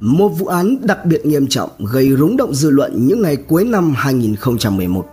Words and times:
một 0.00 0.28
vụ 0.28 0.46
án 0.46 0.76
đặc 0.86 1.04
biệt 1.04 1.26
nghiêm 1.26 1.46
trọng 1.46 1.70
gây 1.78 2.16
rúng 2.16 2.36
động 2.36 2.54
dư 2.54 2.70
luận 2.70 3.06
những 3.06 3.22
ngày 3.22 3.36
cuối 3.36 3.64
năm 3.64 3.94
2011. 3.96 5.06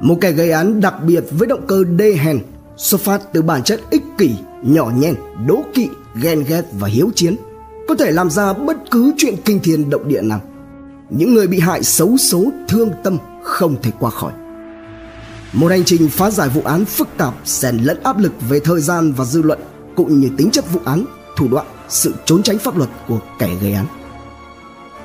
Một 0.00 0.18
kẻ 0.20 0.32
gây 0.32 0.50
án 0.50 0.80
đặc 0.80 0.94
biệt 1.06 1.24
với 1.30 1.48
động 1.48 1.66
cơ 1.66 1.84
đê 1.84 2.12
hèn 2.12 2.38
xuất 2.76 3.00
phát 3.00 3.32
từ 3.32 3.42
bản 3.42 3.62
chất 3.62 3.80
ích 3.90 4.02
kỷ, 4.18 4.30
nhỏ 4.62 4.92
nhen, 4.96 5.14
đố 5.46 5.62
kỵ, 5.74 5.88
ghen 6.22 6.44
ghét 6.48 6.62
và 6.72 6.88
hiếu 6.88 7.10
chiến 7.14 7.36
có 7.88 7.94
thể 7.94 8.10
làm 8.10 8.30
ra 8.30 8.52
bất 8.52 8.76
cứ 8.90 9.12
chuyện 9.16 9.34
kinh 9.44 9.60
thiên 9.60 9.90
động 9.90 10.08
địa 10.08 10.22
nào. 10.22 10.40
Những 11.10 11.34
người 11.34 11.46
bị 11.46 11.58
hại 11.58 11.82
xấu 11.82 12.16
số 12.16 12.44
thương 12.68 12.90
tâm 13.04 13.18
không 13.42 13.76
thể 13.82 13.90
qua 14.00 14.10
khỏi. 14.10 14.32
Một 15.52 15.68
hành 15.68 15.84
trình 15.84 16.08
phá 16.08 16.30
giải 16.30 16.48
vụ 16.48 16.62
án 16.64 16.84
phức 16.84 17.08
tạp 17.16 17.34
xen 17.44 17.76
lẫn 17.76 18.02
áp 18.02 18.18
lực 18.18 18.32
về 18.48 18.60
thời 18.60 18.80
gian 18.80 19.12
và 19.12 19.24
dư 19.24 19.42
luận 19.42 19.58
cũng 19.96 20.20
như 20.20 20.28
tính 20.36 20.50
chất 20.50 20.72
vụ 20.72 20.80
án, 20.84 21.04
thủ 21.36 21.48
đoạn, 21.48 21.66
sự 21.92 22.14
trốn 22.24 22.42
tránh 22.42 22.58
pháp 22.58 22.76
luật 22.76 22.90
của 23.08 23.18
kẻ 23.38 23.54
gây 23.60 23.72
án. 23.72 23.86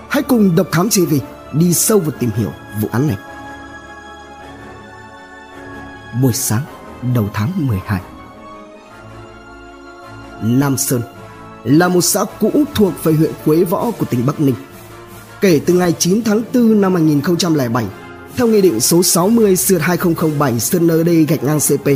Hãy 0.10 0.24
cùng 0.24 0.56
Độc 0.56 0.68
Thám 0.72 0.90
TV 0.90 1.14
đi 1.54 1.74
sâu 1.74 2.00
vào 2.00 2.12
tìm 2.20 2.30
hiểu 2.36 2.52
vụ 2.82 2.88
án 2.92 3.08
này. 3.08 3.18
Buổi 6.22 6.34
sáng 6.34 6.62
đầu 7.16 7.30
tháng 7.34 7.68
12 7.68 8.02
Nam 10.42 10.78
Sơn 10.78 11.02
là 11.64 11.88
một 11.88 12.02
xã 12.02 12.26
cũ 12.40 12.52
thuộc 12.76 12.94
về 13.04 13.14
huyện 13.14 13.32
Quế 13.46 13.64
Võ 13.64 13.92
của 13.92 14.06
tỉnh 14.06 14.26
Bắc 14.26 14.40
Ninh. 14.40 14.56
Kể 15.42 15.62
từ 15.66 15.74
ngày 15.74 15.94
9 16.00 16.24
tháng 16.24 16.42
4 16.54 16.82
năm 16.82 16.94
2007, 16.94 17.86
theo 18.36 18.48
Nghị 18.48 18.62
định 18.62 18.80
số 18.80 19.04
60 19.04 19.56
sượt 19.56 19.82
2007 19.82 20.60
Sơn 20.60 20.88
ND 20.88 21.10
gạch 21.28 21.44
ngang 21.44 21.60
CP, 21.60 21.90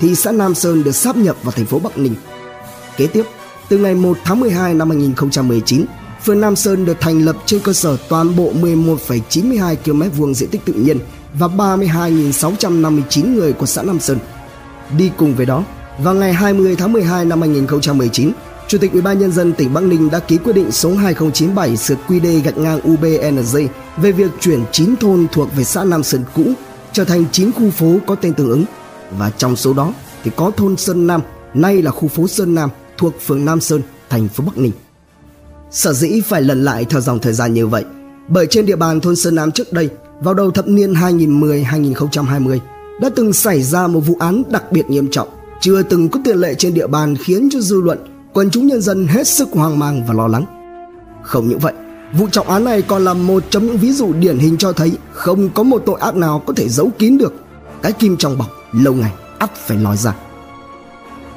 thì 0.00 0.14
xã 0.14 0.32
Nam 0.32 0.54
Sơn 0.54 0.84
được 0.84 0.92
sáp 0.92 1.16
nhập 1.16 1.36
vào 1.42 1.52
thành 1.52 1.66
phố 1.66 1.78
Bắc 1.78 1.98
Ninh. 1.98 2.14
Kế 2.96 3.06
tiếp, 3.06 3.22
từ 3.68 3.78
ngày 3.78 3.94
1 3.94 4.18
tháng 4.24 4.40
12 4.40 4.74
năm 4.74 4.90
2019, 4.90 5.84
phường 6.24 6.40
Nam 6.40 6.56
Sơn 6.56 6.84
được 6.84 6.96
thành 7.00 7.24
lập 7.24 7.36
trên 7.46 7.60
cơ 7.60 7.72
sở 7.72 7.96
toàn 8.08 8.36
bộ 8.36 8.52
11,92 8.52 9.76
km 9.84 10.02
vuông 10.16 10.34
diện 10.34 10.48
tích 10.48 10.64
tự 10.64 10.72
nhiên 10.72 10.98
và 11.34 11.46
32.659 11.46 13.34
người 13.34 13.52
của 13.52 13.66
xã 13.66 13.82
Nam 13.82 14.00
Sơn. 14.00 14.18
Đi 14.98 15.10
cùng 15.16 15.34
với 15.34 15.46
đó, 15.46 15.64
vào 15.98 16.14
ngày 16.14 16.32
20 16.32 16.76
tháng 16.76 16.92
12 16.92 17.24
năm 17.24 17.40
2019, 17.40 18.32
Chủ 18.68 18.78
tịch 18.78 18.92
Ủy 18.92 19.02
ban 19.02 19.18
nhân 19.18 19.32
dân 19.32 19.52
tỉnh 19.52 19.74
Bắc 19.74 19.82
Ninh 19.84 20.10
đã 20.10 20.18
ký 20.18 20.38
quyết 20.38 20.52
định 20.52 20.72
số 20.72 20.94
2097 20.94 21.76
sượt 21.76 21.98
QD 22.08 22.42
gạch 22.42 22.58
ngang 22.58 22.80
UBNZ 22.80 23.68
về 23.96 24.12
việc 24.12 24.30
chuyển 24.40 24.64
9 24.72 24.96
thôn 24.96 25.26
thuộc 25.32 25.48
về 25.56 25.64
xã 25.64 25.84
Nam 25.84 26.02
Sơn 26.02 26.24
cũ 26.34 26.44
trở 26.92 27.04
thành 27.04 27.24
9 27.32 27.52
khu 27.52 27.70
phố 27.70 27.96
có 28.06 28.14
tên 28.14 28.34
tương 28.34 28.50
ứng. 28.50 28.64
Và 29.18 29.30
trong 29.30 29.56
số 29.56 29.72
đó 29.72 29.92
thì 30.24 30.30
có 30.36 30.50
thôn 30.56 30.76
Sơn 30.76 31.06
Nam, 31.06 31.20
nay 31.54 31.82
là 31.82 31.90
khu 31.90 32.08
phố 32.08 32.28
Sơn 32.28 32.54
Nam 32.54 32.70
thuộc 32.98 33.14
phường 33.26 33.44
Nam 33.44 33.60
Sơn, 33.60 33.82
thành 34.10 34.28
phố 34.28 34.44
Bắc 34.46 34.58
Ninh. 34.58 34.72
Sở 35.70 35.92
dĩ 35.92 36.20
phải 36.20 36.42
lần 36.42 36.64
lại 36.64 36.84
theo 36.84 37.00
dòng 37.00 37.18
thời 37.18 37.32
gian 37.32 37.54
như 37.54 37.66
vậy, 37.66 37.84
bởi 38.28 38.46
trên 38.46 38.66
địa 38.66 38.76
bàn 38.76 39.00
thôn 39.00 39.16
Sơn 39.16 39.34
Nam 39.34 39.52
trước 39.52 39.72
đây, 39.72 39.90
vào 40.20 40.34
đầu 40.34 40.50
thập 40.50 40.68
niên 40.68 40.92
2010-2020, 40.92 42.58
đã 43.00 43.10
từng 43.16 43.32
xảy 43.32 43.62
ra 43.62 43.86
một 43.86 44.00
vụ 44.00 44.16
án 44.20 44.42
đặc 44.48 44.72
biệt 44.72 44.90
nghiêm 44.90 45.10
trọng, 45.10 45.28
chưa 45.60 45.82
từng 45.82 46.08
có 46.08 46.20
tiền 46.24 46.36
lệ 46.36 46.54
trên 46.54 46.74
địa 46.74 46.86
bàn 46.86 47.16
khiến 47.16 47.48
cho 47.52 47.60
dư 47.60 47.80
luận 47.80 47.98
quần 48.32 48.50
chúng 48.50 48.66
nhân 48.66 48.80
dân 48.80 49.06
hết 49.06 49.28
sức 49.28 49.48
hoang 49.52 49.78
mang 49.78 50.06
và 50.06 50.14
lo 50.14 50.28
lắng. 50.28 50.44
Không 51.22 51.48
những 51.48 51.58
vậy, 51.58 51.72
vụ 52.12 52.28
trọng 52.32 52.48
án 52.48 52.64
này 52.64 52.82
còn 52.82 53.04
là 53.04 53.14
một 53.14 53.44
trong 53.50 53.66
những 53.66 53.76
ví 53.76 53.92
dụ 53.92 54.12
điển 54.12 54.38
hình 54.38 54.56
cho 54.56 54.72
thấy 54.72 54.92
không 55.12 55.48
có 55.54 55.62
một 55.62 55.82
tội 55.86 56.00
ác 56.00 56.16
nào 56.16 56.42
có 56.46 56.52
thể 56.56 56.68
giấu 56.68 56.90
kín 56.98 57.18
được. 57.18 57.34
Cái 57.82 57.92
kim 57.92 58.16
trong 58.16 58.38
bọc 58.38 58.48
lâu 58.72 58.94
ngày 58.94 59.12
ắt 59.38 59.56
phải 59.56 59.76
lòi 59.76 59.96
ra. 59.96 60.14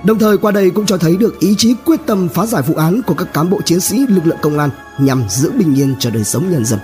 Đồng 0.03 0.19
thời 0.19 0.37
qua 0.37 0.51
đây 0.51 0.69
cũng 0.69 0.85
cho 0.85 0.97
thấy 0.97 1.17
được 1.17 1.39
ý 1.39 1.55
chí 1.57 1.75
quyết 1.85 1.99
tâm 2.05 2.29
phá 2.29 2.45
giải 2.45 2.61
vụ 2.61 2.75
án 2.75 3.01
của 3.07 3.13
các 3.13 3.33
cán 3.33 3.49
bộ 3.49 3.61
chiến 3.65 3.79
sĩ 3.79 4.05
lực 4.07 4.25
lượng 4.25 4.37
công 4.41 4.59
an 4.59 4.69
nhằm 4.99 5.23
giữ 5.29 5.51
bình 5.51 5.75
yên 5.75 5.95
cho 5.99 6.09
đời 6.09 6.23
sống 6.23 6.51
nhân 6.51 6.65
dân. 6.65 6.79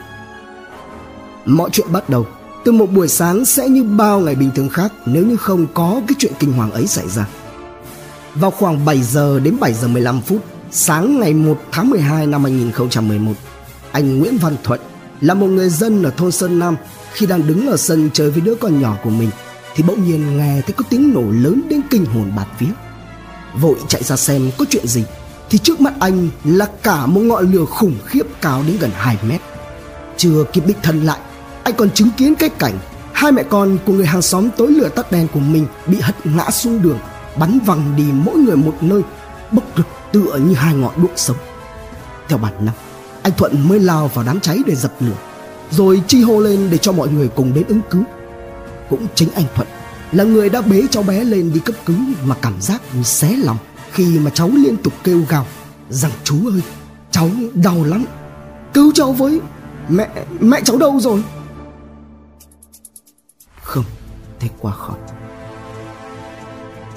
Mọi 1.45 1.69
chuyện 1.73 1.91
bắt 1.91 2.09
đầu 2.09 2.25
từ 2.65 2.71
một 2.71 2.91
buổi 2.91 3.07
sáng 3.07 3.45
sẽ 3.45 3.69
như 3.69 3.83
bao 3.83 4.19
ngày 4.19 4.35
bình 4.35 4.51
thường 4.55 4.69
khác 4.69 4.91
nếu 5.05 5.25
như 5.25 5.35
không 5.35 5.67
có 5.73 6.01
cái 6.07 6.15
chuyện 6.19 6.33
kinh 6.39 6.53
hoàng 6.53 6.71
ấy 6.71 6.87
xảy 6.87 7.09
ra. 7.09 7.27
Vào 8.35 8.51
khoảng 8.51 8.85
7 8.85 9.01
giờ 9.01 9.39
đến 9.39 9.57
7 9.59 9.73
giờ 9.73 9.87
15 9.87 10.21
phút 10.21 10.43
sáng 10.71 11.19
ngày 11.19 11.33
1 11.33 11.57
tháng 11.71 11.89
12 11.89 12.27
năm 12.27 12.43
2011, 12.43 13.33
anh 13.91 14.19
Nguyễn 14.19 14.37
Văn 14.37 14.55
Thuận 14.63 14.79
là 15.21 15.33
một 15.33 15.47
người 15.47 15.69
dân 15.69 16.03
ở 16.03 16.11
thôn 16.17 16.31
Sơn 16.31 16.59
Nam 16.59 16.75
khi 17.13 17.25
đang 17.25 17.47
đứng 17.47 17.67
ở 17.67 17.77
sân 17.77 18.09
chơi 18.13 18.31
với 18.31 18.41
đứa 18.41 18.55
con 18.55 18.81
nhỏ 18.81 18.97
của 19.03 19.09
mình 19.09 19.29
thì 19.75 19.83
bỗng 19.83 20.05
nhiên 20.05 20.37
nghe 20.37 20.61
thấy 20.61 20.73
có 20.73 20.83
tiếng 20.89 21.13
nổ 21.13 21.21
lớn 21.21 21.61
đến 21.69 21.81
kinh 21.89 22.05
hồn 22.05 22.31
bạt 22.35 22.47
vía. 22.59 22.86
Vội 23.61 23.75
chạy 23.87 24.03
ra 24.03 24.15
xem 24.15 24.51
có 24.57 24.65
chuyện 24.69 24.87
gì 24.87 25.03
thì 25.49 25.57
trước 25.57 25.81
mắt 25.81 25.93
anh 25.99 26.29
là 26.43 26.67
cả 26.83 27.05
một 27.05 27.21
ngọn 27.21 27.51
lửa 27.51 27.65
khủng 27.65 27.95
khiếp 28.05 28.23
cao 28.41 28.63
đến 28.67 28.77
gần 28.79 28.91
2 28.93 29.17
mét. 29.27 29.41
Chưa 30.17 30.43
kịp 30.53 30.63
đích 30.67 30.77
thân 30.83 31.03
lại, 31.03 31.19
anh 31.63 31.73
còn 31.75 31.89
chứng 31.89 32.09
kiến 32.17 32.35
cái 32.35 32.49
cảnh 32.49 32.79
hai 33.17 33.31
mẹ 33.31 33.43
con 33.49 33.77
của 33.85 33.93
người 33.93 34.05
hàng 34.05 34.21
xóm 34.21 34.49
tối 34.57 34.67
lửa 34.67 34.89
tắt 34.89 35.11
đèn 35.11 35.27
của 35.27 35.39
mình 35.39 35.67
bị 35.87 35.99
hất 35.99 36.25
ngã 36.25 36.51
xuống 36.51 36.81
đường 36.81 36.99
bắn 37.39 37.59
văng 37.65 37.95
đi 37.97 38.03
mỗi 38.13 38.35
người 38.35 38.55
một 38.55 38.73
nơi 38.81 39.01
bốc 39.51 39.63
rực 39.77 39.85
tựa 40.11 40.37
như 40.37 40.53
hai 40.53 40.75
ngọn 40.75 41.01
đuốc 41.01 41.11
sống 41.15 41.37
theo 42.29 42.37
bản 42.37 42.65
năng 42.65 42.75
anh 43.23 43.33
thuận 43.37 43.69
mới 43.69 43.79
lao 43.79 44.07
vào 44.07 44.25
đám 44.25 44.39
cháy 44.39 44.59
để 44.65 44.75
dập 44.75 44.91
lửa 44.99 45.15
rồi 45.71 46.01
chi 46.07 46.21
hô 46.21 46.39
lên 46.39 46.67
để 46.71 46.77
cho 46.77 46.91
mọi 46.91 47.07
người 47.07 47.27
cùng 47.27 47.53
đến 47.53 47.63
ứng 47.67 47.81
cứu 47.89 48.03
cũng 48.89 49.07
chính 49.15 49.29
anh 49.35 49.45
thuận 49.55 49.67
là 50.11 50.23
người 50.23 50.49
đã 50.49 50.61
bế 50.61 50.83
cháu 50.91 51.03
bé 51.03 51.23
lên 51.23 51.53
đi 51.53 51.59
cấp 51.59 51.75
cứu 51.85 51.97
mà 52.23 52.35
cảm 52.41 52.61
giác 52.61 52.81
như 52.93 53.03
xé 53.03 53.35
lòng 53.35 53.57
khi 53.91 54.19
mà 54.19 54.31
cháu 54.33 54.49
liên 54.53 54.77
tục 54.77 54.93
kêu 55.03 55.21
gào 55.29 55.45
rằng 55.89 56.11
chú 56.23 56.49
ơi 56.49 56.61
cháu 57.11 57.29
đau 57.53 57.83
lắm 57.83 58.05
cứu 58.73 58.91
cháu 58.95 59.13
với 59.13 59.41
mẹ 59.89 60.09
mẹ 60.39 60.61
cháu 60.65 60.77
đâu 60.77 60.99
rồi 60.99 61.23
không 63.61 63.85
thể 64.39 64.49
qua 64.59 64.73
khỏi 64.73 64.97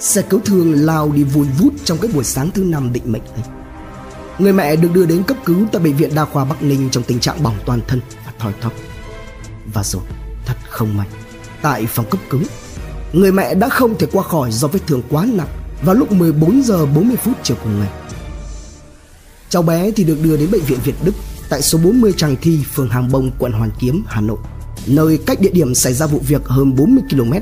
Xe 0.01 0.23
cứu 0.23 0.41
thương 0.45 0.73
lao 0.73 1.13
đi 1.13 1.23
vùi 1.23 1.47
vút 1.59 1.73
trong 1.85 1.99
cái 1.99 2.11
buổi 2.15 2.25
sáng 2.25 2.51
thứ 2.51 2.65
năm 2.65 2.93
định 2.93 3.13
mệnh 3.13 3.23
ấy. 3.23 3.43
Người 4.39 4.53
mẹ 4.53 4.77
được 4.77 4.89
đưa 4.95 5.07
đến 5.07 5.23
cấp 5.23 5.37
cứu 5.45 5.67
tại 5.73 5.83
bệnh 5.83 5.97
viện 5.97 6.15
đa 6.15 6.25
khoa 6.25 6.45
Bắc 6.45 6.63
Ninh 6.63 6.89
trong 6.91 7.05
tình 7.05 7.21
trạng 7.21 7.43
bỏng 7.43 7.57
toàn 7.67 7.81
thân 7.89 8.01
và 8.27 8.33
thoi 8.39 8.53
thóp. 8.61 8.73
Và 9.75 9.83
rồi, 9.83 10.03
thật 10.47 10.55
không 10.69 10.97
may, 10.97 11.07
tại 11.63 11.87
phòng 11.87 12.07
cấp 12.11 12.21
cứu, 12.31 12.41
người 13.13 13.33
mẹ 13.33 13.55
đã 13.55 13.69
không 13.69 13.99
thể 13.99 14.07
qua 14.13 14.23
khỏi 14.23 14.53
do 14.53 14.69
vết 14.69 14.81
thương 14.87 15.03
quá 15.11 15.27
nặng 15.33 15.49
vào 15.83 15.95
lúc 15.95 16.13
14 16.13 16.63
giờ 16.63 16.87
40 16.87 17.17
phút 17.25 17.35
chiều 17.43 17.57
cùng 17.63 17.81
ngày. 17.81 17.91
Cháu 19.49 19.63
bé 19.63 19.91
thì 19.91 20.05
được 20.05 20.19
đưa 20.23 20.37
đến 20.37 20.51
bệnh 20.51 20.63
viện 20.63 20.79
Việt 20.85 20.95
Đức 21.05 21.13
tại 21.49 21.63
số 21.63 21.79
40 21.79 22.13
Tràng 22.17 22.37
Thi, 22.43 22.61
phường 22.75 22.89
Hàng 22.89 23.13
Bông, 23.13 23.31
quận 23.39 23.53
Hoàn 23.53 23.71
Kiếm, 23.79 24.05
Hà 24.07 24.21
Nội, 24.21 24.39
nơi 24.87 25.19
cách 25.27 25.41
địa 25.41 25.51
điểm 25.51 25.75
xảy 25.75 25.95
ra 25.95 26.07
vụ 26.07 26.19
việc 26.27 26.45
hơn 26.45 26.77
40 26.77 27.03
km 27.11 27.33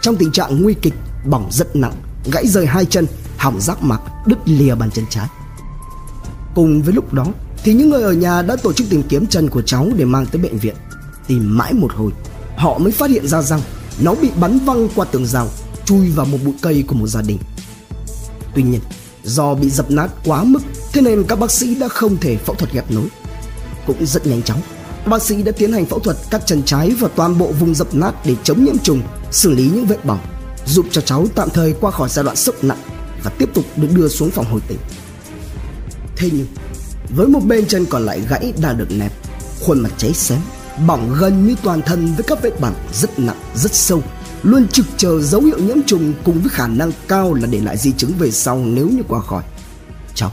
trong 0.00 0.16
tình 0.16 0.32
trạng 0.32 0.62
nguy 0.62 0.74
kịch 0.74 0.94
bỏng 1.26 1.48
rất 1.52 1.76
nặng, 1.76 1.92
gãy 2.32 2.46
rời 2.46 2.66
hai 2.66 2.84
chân, 2.84 3.06
hỏng 3.38 3.60
giác 3.60 3.82
mạc, 3.82 4.00
đứt 4.26 4.38
lìa 4.44 4.74
bàn 4.74 4.90
chân 4.90 5.04
trái. 5.10 5.26
Cùng 6.54 6.82
với 6.82 6.94
lúc 6.94 7.12
đó 7.12 7.26
thì 7.64 7.74
những 7.74 7.90
người 7.90 8.02
ở 8.02 8.12
nhà 8.12 8.42
đã 8.42 8.56
tổ 8.56 8.72
chức 8.72 8.90
tìm 8.90 9.02
kiếm 9.02 9.26
chân 9.26 9.48
của 9.48 9.62
cháu 9.62 9.88
để 9.96 10.04
mang 10.04 10.26
tới 10.26 10.42
bệnh 10.42 10.58
viện. 10.58 10.74
Tìm 11.26 11.58
mãi 11.58 11.72
một 11.72 11.92
hồi, 11.92 12.12
họ 12.56 12.78
mới 12.78 12.92
phát 12.92 13.10
hiện 13.10 13.26
ra 13.26 13.42
rằng 13.42 13.60
nó 14.00 14.14
bị 14.14 14.30
bắn 14.40 14.58
văng 14.58 14.88
qua 14.94 15.04
tường 15.04 15.26
rào, 15.26 15.48
chui 15.84 16.10
vào 16.10 16.26
một 16.26 16.38
bụi 16.44 16.54
cây 16.62 16.84
của 16.86 16.94
một 16.94 17.06
gia 17.06 17.22
đình. 17.22 17.38
Tuy 18.54 18.62
nhiên, 18.62 18.80
do 19.24 19.54
bị 19.54 19.70
dập 19.70 19.90
nát 19.90 20.08
quá 20.24 20.44
mức, 20.44 20.60
thế 20.92 21.00
nên 21.00 21.24
các 21.28 21.38
bác 21.38 21.50
sĩ 21.50 21.74
đã 21.74 21.88
không 21.88 22.16
thể 22.16 22.36
phẫu 22.36 22.54
thuật 22.54 22.72
ghép 22.72 22.90
nối. 22.90 23.08
Cũng 23.86 24.06
rất 24.06 24.26
nhanh 24.26 24.42
chóng, 24.42 24.60
bác 25.06 25.22
sĩ 25.22 25.42
đã 25.42 25.52
tiến 25.52 25.72
hành 25.72 25.86
phẫu 25.86 25.98
thuật 25.98 26.16
cắt 26.30 26.42
chân 26.46 26.62
trái 26.62 26.90
và 26.90 27.08
toàn 27.16 27.38
bộ 27.38 27.52
vùng 27.60 27.74
dập 27.74 27.94
nát 27.94 28.12
để 28.26 28.34
chống 28.42 28.64
nhiễm 28.64 28.78
trùng, 28.78 29.02
xử 29.30 29.50
lý 29.50 29.70
những 29.74 29.86
vết 29.86 30.04
bỏng 30.04 30.20
giúp 30.66 30.86
cho 30.90 31.00
cháu 31.00 31.26
tạm 31.34 31.50
thời 31.50 31.74
qua 31.80 31.90
khỏi 31.90 32.08
giai 32.08 32.24
đoạn 32.24 32.36
sốc 32.36 32.64
nặng 32.64 32.78
và 33.22 33.30
tiếp 33.38 33.48
tục 33.54 33.64
được 33.76 33.88
đưa 33.94 34.08
xuống 34.08 34.30
phòng 34.30 34.46
hồi 34.50 34.60
tỉnh. 34.68 34.78
Thế 36.16 36.30
nhưng, 36.32 36.46
với 37.16 37.26
một 37.26 37.40
bên 37.40 37.66
chân 37.66 37.86
còn 37.86 38.06
lại 38.06 38.20
gãy 38.28 38.52
đang 38.62 38.78
được 38.78 38.90
nẹp, 38.90 39.12
khuôn 39.60 39.80
mặt 39.80 39.90
cháy 39.98 40.12
xém, 40.12 40.40
bỏng 40.86 41.14
gần 41.20 41.46
như 41.46 41.56
toàn 41.62 41.82
thân 41.82 42.06
với 42.06 42.24
các 42.28 42.42
vết 42.42 42.60
bỏng 42.60 42.74
rất 42.92 43.18
nặng, 43.18 43.40
rất 43.54 43.74
sâu, 43.74 44.02
luôn 44.42 44.68
trực 44.68 44.86
chờ 44.96 45.20
dấu 45.20 45.40
hiệu 45.40 45.58
nhiễm 45.58 45.82
trùng 45.86 46.12
cùng 46.24 46.40
với 46.40 46.48
khả 46.48 46.68
năng 46.68 46.92
cao 47.08 47.34
là 47.34 47.46
để 47.46 47.60
lại 47.60 47.76
di 47.76 47.92
chứng 47.92 48.12
về 48.18 48.30
sau 48.30 48.64
nếu 48.64 48.88
như 48.88 49.02
qua 49.08 49.20
khỏi. 49.20 49.42
Cháu 50.14 50.30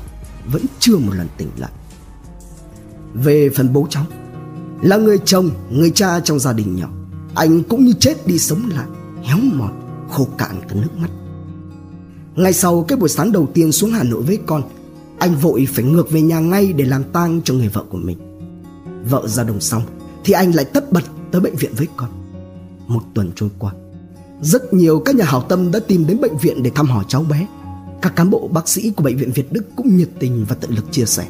vẫn 0.51 0.65
chưa 0.79 0.97
một 0.97 1.13
lần 1.15 1.27
tỉnh 1.37 1.49
lại. 1.57 1.71
Về 3.13 3.49
phần 3.55 3.73
bố 3.73 3.87
cháu, 3.89 4.05
là 4.81 4.97
người 4.97 5.17
chồng, 5.25 5.49
người 5.71 5.91
cha 5.91 6.19
trong 6.19 6.39
gia 6.39 6.53
đình 6.53 6.75
nhỏ, 6.75 6.89
anh 7.35 7.63
cũng 7.63 7.85
như 7.85 7.93
chết 7.99 8.27
đi 8.27 8.39
sống 8.39 8.69
lại, 8.75 8.87
héo 9.23 9.37
mòn 9.37 9.81
khô 10.11 10.27
cạn 10.37 10.61
cả 10.69 10.75
nước 10.75 10.97
mắt 10.97 11.09
Ngày 12.35 12.53
sau 12.53 12.85
cái 12.87 12.97
buổi 12.97 13.09
sáng 13.09 13.31
đầu 13.31 13.47
tiên 13.53 13.71
xuống 13.71 13.91
Hà 13.91 14.03
Nội 14.03 14.21
với 14.21 14.39
con 14.45 14.63
Anh 15.19 15.35
vội 15.35 15.67
phải 15.73 15.85
ngược 15.85 16.11
về 16.11 16.21
nhà 16.21 16.39
ngay 16.39 16.73
để 16.73 16.85
làm 16.85 17.03
tang 17.03 17.41
cho 17.43 17.53
người 17.53 17.67
vợ 17.67 17.83
của 17.89 17.97
mình 17.97 18.17
Vợ 19.09 19.27
ra 19.27 19.43
đồng 19.43 19.61
xong 19.61 19.83
thì 20.23 20.33
anh 20.33 20.55
lại 20.55 20.65
tất 20.65 20.91
bật 20.91 21.03
tới 21.31 21.41
bệnh 21.41 21.55
viện 21.55 21.71
với 21.77 21.87
con 21.97 22.09
Một 22.87 23.01
tuần 23.13 23.31
trôi 23.35 23.49
qua 23.59 23.73
Rất 24.41 24.73
nhiều 24.73 24.99
các 25.05 25.15
nhà 25.15 25.25
hảo 25.25 25.41
tâm 25.41 25.71
đã 25.71 25.79
tìm 25.87 26.07
đến 26.07 26.21
bệnh 26.21 26.37
viện 26.37 26.63
để 26.63 26.71
thăm 26.75 26.87
hỏi 26.87 27.05
cháu 27.07 27.23
bé 27.23 27.47
Các 28.01 28.15
cán 28.15 28.29
bộ 28.29 28.47
bác 28.47 28.69
sĩ 28.69 28.91
của 28.91 29.03
bệnh 29.03 29.17
viện 29.17 29.31
Việt 29.35 29.53
Đức 29.53 29.63
cũng 29.75 29.97
nhiệt 29.97 30.09
tình 30.19 30.45
và 30.49 30.55
tận 30.55 30.71
lực 30.71 30.91
chia 30.91 31.05
sẻ 31.05 31.27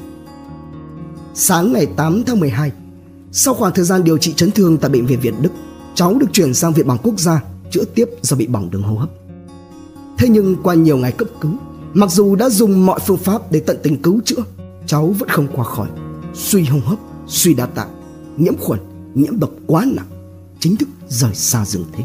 Sáng 1.34 1.74
ngày 1.74 1.86
8 1.86 2.24
tháng 2.24 2.40
12, 2.40 2.72
sau 3.32 3.54
khoảng 3.54 3.74
thời 3.74 3.86
gian 3.86 4.04
điều 4.04 4.18
trị 4.18 4.34
chấn 4.34 4.52
thương 4.52 4.78
tại 4.78 4.90
bệnh 4.90 5.06
viện 5.06 5.20
Việt 5.22 5.34
Đức, 5.42 5.50
cháu 5.96 6.14
được 6.14 6.28
chuyển 6.34 6.54
sang 6.54 6.74
viện 6.74 6.88
bỏng 6.88 6.98
quốc 7.04 7.20
gia 7.20 7.44
chữa 7.72 7.84
tiếp 7.96 8.10
do 8.22 8.38
bị 8.38 8.48
bỏng 8.48 8.72
đường 8.72 8.84
hô 8.84 8.96
hấp. 8.96 9.10
Thế 10.18 10.30
nhưng 10.30 10.56
qua 10.64 10.74
nhiều 10.74 10.98
ngày 10.98 11.12
cấp 11.12 11.28
cứu, 11.42 11.52
mặc 11.94 12.12
dù 12.12 12.36
đã 12.36 12.50
dùng 12.50 12.86
mọi 12.86 13.00
phương 13.08 13.18
pháp 13.18 13.52
để 13.52 13.60
tận 13.60 13.78
tình 13.84 14.02
cứu 14.02 14.22
chữa, 14.26 14.44
cháu 14.86 15.08
vẫn 15.08 15.30
không 15.30 15.48
qua 15.56 15.64
khỏi. 15.64 15.88
Suy 16.34 16.64
hô 16.64 16.80
hấp, 16.86 17.00
suy 17.28 17.54
đa 17.54 17.66
tạng, 17.66 17.90
nhiễm 18.38 18.58
khuẩn, 18.58 18.80
nhiễm 19.16 19.40
độc 19.40 19.50
quá 19.68 19.86
nặng, 19.96 20.08
chính 20.60 20.76
thức 20.76 20.90
rời 21.08 21.36
xa 21.36 21.66
dương 21.66 21.86
thế. 21.94 22.04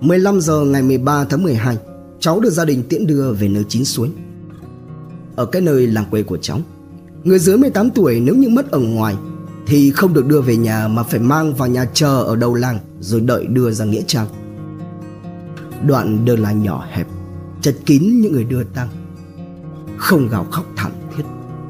15 0.00 0.40
giờ 0.40 0.64
ngày 0.64 0.82
13 0.82 1.24
tháng 1.24 1.42
12, 1.42 1.78
cháu 2.20 2.40
được 2.40 2.50
gia 2.50 2.64
đình 2.64 2.82
tiễn 2.88 3.06
đưa 3.06 3.32
về 3.32 3.48
nơi 3.48 3.64
chín 3.68 3.84
suối. 3.84 4.10
Ở 5.36 5.46
cái 5.46 5.62
nơi 5.62 5.86
làng 5.86 6.04
quê 6.10 6.22
của 6.22 6.36
cháu, 6.36 6.60
người 7.24 7.38
dưới 7.38 7.58
18 7.58 7.90
tuổi 7.90 8.20
nếu 8.20 8.34
như 8.34 8.48
mất 8.48 8.70
ở 8.70 8.78
ngoài 8.78 9.16
thì 9.66 9.90
không 9.90 10.14
được 10.14 10.26
đưa 10.26 10.40
về 10.40 10.56
nhà 10.56 10.88
mà 10.88 11.02
phải 11.02 11.20
mang 11.20 11.54
vào 11.54 11.68
nhà 11.68 11.84
chờ 11.94 12.22
ở 12.22 12.36
đầu 12.36 12.54
làng 12.54 12.78
rồi 13.00 13.20
đợi 13.20 13.46
đưa 13.46 13.70
ra 13.70 13.84
nghĩa 13.84 14.02
trang. 14.06 14.26
Đoạn 15.86 16.24
đường 16.24 16.40
là 16.40 16.52
nhỏ 16.52 16.86
hẹp, 16.90 17.06
chật 17.60 17.76
kín 17.86 18.20
những 18.20 18.32
người 18.32 18.44
đưa 18.44 18.64
tang. 18.64 18.88
Không 19.96 20.28
gào 20.28 20.46
khóc 20.50 20.66
thảm 20.76 20.92
thiết, 21.16 21.22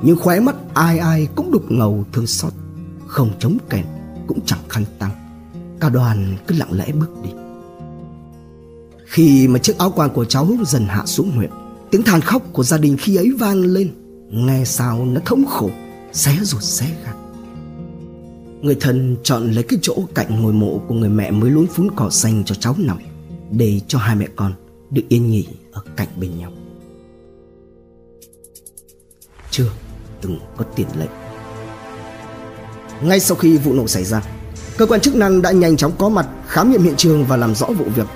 nhưng 0.02 0.16
khóe 0.16 0.40
mắt 0.40 0.56
ai 0.74 0.98
ai 0.98 1.28
cũng 1.36 1.50
đục 1.52 1.70
ngầu 1.70 2.04
thương 2.12 2.26
xót, 2.26 2.52
không 3.06 3.30
chống 3.38 3.58
kèn 3.70 3.84
cũng 4.26 4.40
chẳng 4.46 4.68
khăn 4.68 4.84
tăng. 4.98 5.10
Cả 5.80 5.88
đoàn 5.88 6.36
cứ 6.46 6.54
lặng 6.58 6.72
lẽ 6.72 6.92
bước 6.92 7.10
đi. 7.22 7.30
Khi 9.06 9.48
mà 9.48 9.58
chiếc 9.58 9.78
áo 9.78 9.92
quan 9.96 10.10
của 10.10 10.24
cháu 10.24 10.48
dần 10.66 10.86
hạ 10.86 11.02
xuống 11.06 11.30
huyện, 11.30 11.50
tiếng 11.90 12.02
than 12.02 12.20
khóc 12.20 12.42
của 12.52 12.62
gia 12.62 12.78
đình 12.78 12.96
khi 13.00 13.16
ấy 13.16 13.30
vang 13.38 13.60
lên, 13.60 13.90
nghe 14.30 14.64
sao 14.64 15.04
nó 15.04 15.20
thống 15.24 15.44
khổ, 15.46 15.70
xé 16.12 16.36
ruột 16.42 16.62
xé 16.62 16.86
gan. 17.04 17.16
Người 18.62 18.76
thân 18.80 19.16
chọn 19.22 19.50
lấy 19.52 19.64
cái 19.64 19.78
chỗ 19.82 19.94
cạnh 20.14 20.42
ngôi 20.42 20.52
mộ 20.52 20.80
của 20.88 20.94
người 20.94 21.08
mẹ 21.08 21.30
mới 21.30 21.50
lún 21.50 21.66
phún 21.66 21.88
cỏ 21.96 22.10
xanh 22.10 22.44
cho 22.44 22.54
cháu 22.54 22.74
nằm 22.78 22.98
Để 23.50 23.80
cho 23.88 23.98
hai 23.98 24.16
mẹ 24.16 24.28
con 24.36 24.52
được 24.90 25.02
yên 25.08 25.30
nghỉ 25.30 25.46
ở 25.72 25.82
cạnh 25.96 26.08
bên 26.20 26.38
nhau 26.38 26.52
Chưa 29.50 29.70
từng 30.20 30.38
có 30.56 30.64
tiền 30.64 30.86
lệ 30.98 31.06
ngay 33.02 33.20
sau 33.20 33.36
khi 33.36 33.56
vụ 33.56 33.72
nổ 33.72 33.88
xảy 33.88 34.04
ra 34.04 34.22
Cơ 34.76 34.86
quan 34.86 35.00
chức 35.00 35.14
năng 35.14 35.42
đã 35.42 35.50
nhanh 35.50 35.76
chóng 35.76 35.92
có 35.98 36.08
mặt 36.08 36.26
khám 36.48 36.70
nghiệm 36.70 36.82
hiện 36.82 36.96
trường 36.96 37.24
và 37.24 37.36
làm 37.36 37.54
rõ 37.54 37.66
vụ 37.66 37.84
việc 37.96 38.06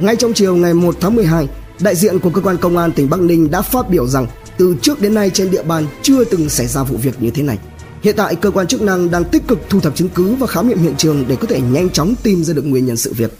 Ngay 0.00 0.16
trong 0.16 0.32
chiều 0.32 0.56
ngày 0.56 0.74
1 0.74 0.96
tháng 1.00 1.14
12 1.14 1.48
Đại 1.80 1.94
diện 1.94 2.18
của 2.18 2.30
cơ 2.30 2.40
quan 2.40 2.56
công 2.56 2.76
an 2.78 2.92
tỉnh 2.92 3.10
Bắc 3.10 3.20
Ninh 3.20 3.50
đã 3.50 3.62
phát 3.62 3.90
biểu 3.90 4.06
rằng 4.06 4.26
từ 4.58 4.76
trước 4.82 5.00
đến 5.00 5.14
nay 5.14 5.30
trên 5.30 5.50
địa 5.50 5.62
bàn 5.62 5.86
chưa 6.02 6.24
từng 6.24 6.48
xảy 6.48 6.66
ra 6.66 6.82
vụ 6.82 6.96
việc 6.96 7.22
như 7.22 7.30
thế 7.30 7.42
này 7.42 7.58
Hiện 8.02 8.16
tại 8.16 8.36
cơ 8.36 8.50
quan 8.50 8.66
chức 8.66 8.82
năng 8.82 9.10
đang 9.10 9.24
tích 9.24 9.48
cực 9.48 9.58
thu 9.68 9.80
thập 9.80 9.96
chứng 9.96 10.08
cứ 10.08 10.34
và 10.34 10.46
khám 10.46 10.68
nghiệm 10.68 10.78
hiện 10.78 10.94
trường 10.96 11.24
để 11.28 11.36
có 11.36 11.46
thể 11.46 11.60
nhanh 11.60 11.90
chóng 11.90 12.14
tìm 12.22 12.44
ra 12.44 12.54
được 12.54 12.66
nguyên 12.66 12.86
nhân 12.86 12.96
sự 12.96 13.12
việc. 13.12 13.38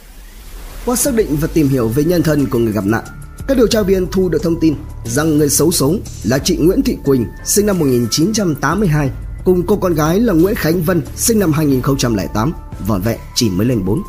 Qua 0.86 0.96
xác 0.96 1.14
định 1.14 1.36
và 1.40 1.48
tìm 1.54 1.68
hiểu 1.68 1.88
về 1.88 2.04
nhân 2.04 2.22
thân 2.22 2.46
của 2.46 2.58
người 2.58 2.72
gặp 2.72 2.84
nạn, 2.86 3.04
các 3.48 3.56
điều 3.56 3.66
tra 3.66 3.82
viên 3.82 4.06
thu 4.06 4.28
được 4.28 4.42
thông 4.42 4.60
tin 4.60 4.74
rằng 5.04 5.38
người 5.38 5.48
xấu 5.48 5.72
số 5.72 5.96
là 6.24 6.38
chị 6.38 6.56
Nguyễn 6.56 6.82
Thị 6.82 6.96
Quỳnh, 7.04 7.26
sinh 7.44 7.66
năm 7.66 7.78
1982, 7.78 9.10
cùng 9.46 9.66
cô 9.66 9.76
con 9.76 9.94
gái 9.94 10.20
là 10.20 10.32
Nguyễn 10.32 10.54
Khánh 10.54 10.82
Vân, 10.82 11.02
sinh 11.16 11.38
năm 11.38 11.52
2008, 11.52 12.52
vỏn 12.86 13.00
vẹn 13.00 13.18
chỉ 13.34 13.50
mới 13.50 13.66
lên 13.66 13.84
4. 13.84 14.02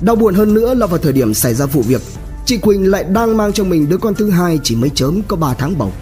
Đau 0.00 0.16
buồn 0.16 0.34
hơn 0.34 0.54
nữa 0.54 0.74
là 0.74 0.86
vào 0.86 0.98
thời 0.98 1.12
điểm 1.12 1.34
xảy 1.34 1.54
ra 1.54 1.66
vụ 1.66 1.82
việc, 1.82 2.02
chị 2.44 2.58
Quỳnh 2.58 2.90
lại 2.90 3.04
đang 3.04 3.36
mang 3.36 3.52
trong 3.52 3.68
mình 3.68 3.88
đứa 3.88 3.96
con 3.96 4.14
thứ 4.14 4.30
hai 4.30 4.60
chỉ 4.62 4.76
mới 4.76 4.90
chớm 4.94 5.22
có 5.28 5.36
3 5.36 5.54
tháng 5.54 5.78
bầu. 5.78 5.92